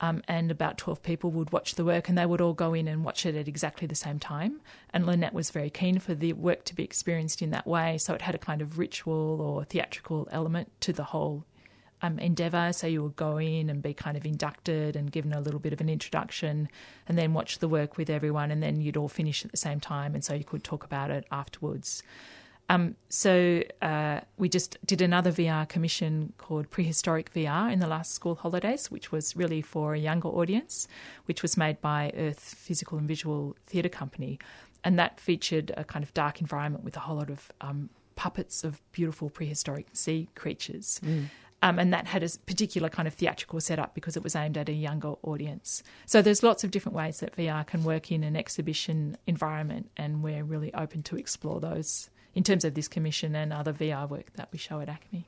Um, 0.00 0.22
and 0.28 0.50
about 0.50 0.76
12 0.76 1.02
people 1.02 1.30
would 1.30 1.52
watch 1.52 1.74
the 1.74 1.84
work 1.84 2.08
and 2.08 2.18
they 2.18 2.26
would 2.26 2.42
all 2.42 2.52
go 2.52 2.74
in 2.74 2.86
and 2.86 3.02
watch 3.02 3.24
it 3.24 3.34
at 3.34 3.48
exactly 3.48 3.86
the 3.86 3.94
same 3.94 4.18
time. 4.18 4.60
And 4.90 5.06
Lynette 5.06 5.32
was 5.32 5.50
very 5.50 5.70
keen 5.70 5.98
for 5.98 6.14
the 6.14 6.34
work 6.34 6.64
to 6.64 6.74
be 6.74 6.84
experienced 6.84 7.40
in 7.40 7.50
that 7.50 7.66
way. 7.66 7.96
So 7.96 8.12
it 8.12 8.22
had 8.22 8.34
a 8.34 8.38
kind 8.38 8.60
of 8.60 8.78
ritual 8.78 9.40
or 9.40 9.64
theatrical 9.64 10.28
element 10.30 10.70
to 10.82 10.92
the 10.92 11.04
whole 11.04 11.46
um, 12.02 12.18
endeavour. 12.18 12.72
So 12.72 12.86
you 12.86 13.02
would 13.02 13.16
go 13.16 13.38
in 13.38 13.70
and 13.70 13.82
be 13.82 13.94
kind 13.94 14.16
of 14.16 14.26
inducted 14.26 14.96
and 14.96 15.10
given 15.10 15.32
a 15.32 15.40
little 15.40 15.60
bit 15.60 15.72
of 15.72 15.80
an 15.80 15.88
introduction 15.88 16.68
and 17.08 17.16
then 17.16 17.32
watch 17.32 17.58
the 17.58 17.68
work 17.68 17.96
with 17.96 18.10
everyone. 18.10 18.50
And 18.50 18.62
then 18.62 18.80
you'd 18.80 18.96
all 18.96 19.08
finish 19.08 19.44
at 19.44 19.50
the 19.50 19.56
same 19.56 19.80
time. 19.80 20.14
And 20.14 20.22
so 20.22 20.34
you 20.34 20.44
could 20.44 20.62
talk 20.62 20.84
about 20.84 21.10
it 21.10 21.26
afterwards. 21.30 22.02
Um, 22.68 22.96
so 23.08 23.62
uh, 23.80 24.20
we 24.38 24.48
just 24.48 24.76
did 24.84 25.00
another 25.00 25.30
VR 25.30 25.68
commission 25.68 26.32
called 26.38 26.70
Prehistoric 26.70 27.32
VR 27.32 27.72
in 27.72 27.78
the 27.78 27.86
last 27.86 28.12
school 28.12 28.34
holidays, 28.34 28.90
which 28.90 29.12
was 29.12 29.36
really 29.36 29.62
for 29.62 29.94
a 29.94 29.98
younger 29.98 30.28
audience, 30.28 30.88
which 31.26 31.42
was 31.42 31.56
made 31.56 31.80
by 31.80 32.12
Erth 32.16 32.40
Physical 32.40 32.98
and 32.98 33.06
Visual 33.06 33.54
Theatre 33.66 33.88
Company, 33.88 34.38
and 34.82 34.98
that 34.98 35.20
featured 35.20 35.72
a 35.76 35.84
kind 35.84 36.02
of 36.02 36.12
dark 36.14 36.40
environment 36.40 36.84
with 36.84 36.96
a 36.96 37.00
whole 37.00 37.16
lot 37.16 37.30
of 37.30 37.50
um, 37.60 37.88
puppets 38.16 38.64
of 38.64 38.80
beautiful 38.92 39.30
prehistoric 39.30 39.86
sea 39.92 40.28
creatures. 40.34 41.00
Mm. 41.04 41.26
Um, 41.62 41.78
and 41.78 41.92
that 41.92 42.06
had 42.06 42.22
a 42.22 42.28
particular 42.46 42.88
kind 42.88 43.08
of 43.08 43.14
theatrical 43.14 43.60
setup 43.60 43.94
because 43.94 44.16
it 44.16 44.22
was 44.22 44.36
aimed 44.36 44.58
at 44.58 44.68
a 44.68 44.72
younger 44.72 45.14
audience. 45.22 45.82
So 46.04 46.20
there's 46.20 46.42
lots 46.42 46.64
of 46.64 46.70
different 46.70 46.94
ways 46.94 47.20
that 47.20 47.34
VR 47.34 47.66
can 47.66 47.82
work 47.82 48.12
in 48.12 48.22
an 48.24 48.36
exhibition 48.36 49.16
environment, 49.26 49.90
and 49.96 50.22
we're 50.22 50.44
really 50.44 50.72
open 50.74 51.02
to 51.04 51.16
explore 51.16 51.60
those 51.60 52.10
in 52.36 52.44
terms 52.44 52.64
of 52.64 52.74
this 52.74 52.86
commission 52.86 53.34
and 53.34 53.52
other 53.52 53.72
VR 53.72 54.08
work 54.08 54.32
that 54.34 54.48
we 54.52 54.58
show 54.58 54.78
at 54.80 54.88
ACMI. 54.88 55.24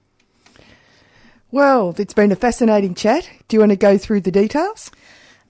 Well, 1.51 1.95
it's 1.97 2.13
been 2.13 2.31
a 2.31 2.37
fascinating 2.37 2.95
chat. 2.95 3.29
Do 3.49 3.57
you 3.57 3.61
want 3.61 3.71
to 3.71 3.77
go 3.77 3.97
through 3.97 4.21
the 4.21 4.31
details? 4.31 4.91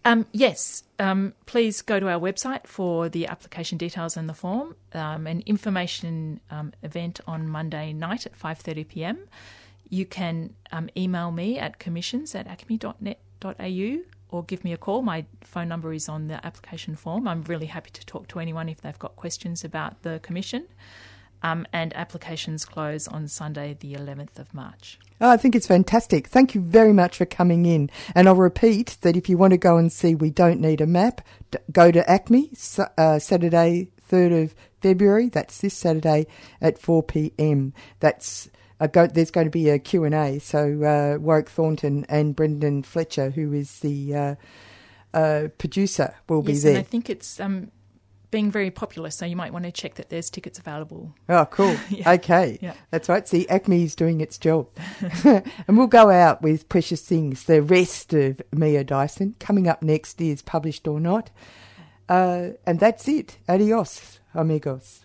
Um, 0.04 0.26
yes. 0.32 0.84
Um, 1.00 1.34
please 1.46 1.82
go 1.82 1.98
to 1.98 2.08
our 2.08 2.20
website 2.20 2.68
for 2.68 3.08
the 3.08 3.26
application 3.26 3.76
details 3.76 4.16
and 4.16 4.28
the 4.28 4.34
form. 4.34 4.76
Um, 4.92 5.26
an 5.26 5.42
information 5.46 6.40
um, 6.52 6.72
event 6.84 7.20
on 7.26 7.48
Monday 7.48 7.92
night 7.92 8.24
at 8.24 8.38
5:30 8.38 8.86
p.m. 8.86 9.18
You 9.90 10.06
can 10.06 10.54
um, 10.70 10.88
email 10.96 11.32
me 11.32 11.58
at 11.58 11.80
commissions 11.80 12.34
at 12.36 12.46
acmi.net.au 12.46 14.04
or 14.30 14.44
give 14.44 14.62
me 14.62 14.72
a 14.72 14.76
call. 14.76 15.02
My 15.02 15.24
phone 15.40 15.68
number 15.68 15.92
is 15.92 16.08
on 16.08 16.28
the 16.28 16.44
application 16.46 16.94
form. 16.94 17.26
I'm 17.26 17.42
really 17.42 17.66
happy 17.66 17.90
to 17.90 18.06
talk 18.06 18.28
to 18.28 18.38
anyone 18.38 18.68
if 18.68 18.82
they've 18.82 18.98
got 18.98 19.16
questions 19.16 19.64
about 19.64 20.02
the 20.02 20.20
commission. 20.22 20.68
Um, 21.42 21.66
and 21.72 21.94
applications 21.94 22.64
close 22.64 23.06
on 23.06 23.28
Sunday, 23.28 23.76
the 23.78 23.94
11th 23.94 24.40
of 24.40 24.52
March. 24.52 24.98
Oh, 25.20 25.30
I 25.30 25.36
think 25.36 25.54
it's 25.54 25.66
fantastic. 25.66 26.26
Thank 26.26 26.54
you 26.54 26.60
very 26.60 26.92
much 26.92 27.16
for 27.16 27.26
coming 27.26 27.64
in. 27.64 27.90
And 28.14 28.28
I'll 28.28 28.34
repeat 28.34 28.96
that 29.02 29.16
if 29.16 29.28
you 29.28 29.38
want 29.38 29.52
to 29.52 29.56
go 29.56 29.76
and 29.76 29.92
see 29.92 30.14
We 30.14 30.30
Don't 30.30 30.60
Need 30.60 30.80
a 30.80 30.86
Map, 30.86 31.20
go 31.70 31.90
to 31.90 32.02
ACMI 32.02 32.88
uh, 32.98 33.18
Saturday, 33.18 33.90
3rd 34.10 34.44
of 34.44 34.54
February. 34.80 35.28
That's 35.28 35.60
this 35.60 35.74
Saturday 35.74 36.26
at 36.60 36.78
4 36.78 37.02
p.m. 37.02 37.72
That's 38.00 38.48
Go, 38.86 39.08
there's 39.08 39.32
going 39.32 39.46
to 39.46 39.50
be 39.50 39.70
a 39.70 39.78
Q&A. 39.80 40.38
So 40.38 40.60
uh, 40.84 41.18
Warwick 41.20 41.48
Thornton 41.48 42.06
and 42.08 42.36
Brendan 42.36 42.84
Fletcher, 42.84 43.30
who 43.30 43.52
is 43.52 43.80
the 43.80 44.14
uh, 44.14 44.34
uh, 45.12 45.48
producer, 45.58 46.14
will 46.28 46.44
yes, 46.46 46.58
be 46.58 46.62
there. 46.62 46.78
And 46.78 46.78
I 46.78 46.82
think 46.84 47.10
it's 47.10 47.40
um, 47.40 47.72
being 48.30 48.50
very 48.50 48.70
popular, 48.70 49.10
so 49.10 49.24
you 49.24 49.36
might 49.36 49.52
want 49.52 49.64
to 49.64 49.72
check 49.72 49.94
that 49.94 50.10
there's 50.10 50.30
tickets 50.30 50.58
available. 50.58 51.14
Oh, 51.28 51.46
cool. 51.46 51.76
yeah. 51.88 52.12
Okay. 52.12 52.58
Yeah. 52.60 52.74
That's 52.90 53.08
right. 53.08 53.26
See, 53.26 53.46
ACMI 53.46 53.84
is 53.84 53.94
doing 53.94 54.20
its 54.20 54.38
job. 54.38 54.68
and 55.24 55.44
we'll 55.68 55.86
go 55.86 56.10
out 56.10 56.42
with 56.42 56.68
Precious 56.68 57.02
Things, 57.02 57.44
the 57.44 57.62
rest 57.62 58.12
of 58.12 58.42
Mia 58.52 58.84
Dyson. 58.84 59.34
Coming 59.38 59.68
up 59.68 59.82
next 59.82 60.20
is 60.20 60.42
Published 60.42 60.86
or 60.86 61.00
Not. 61.00 61.30
Uh, 62.08 62.50
and 62.66 62.80
that's 62.80 63.06
it. 63.08 63.38
Adios, 63.48 64.20
amigos. 64.34 65.04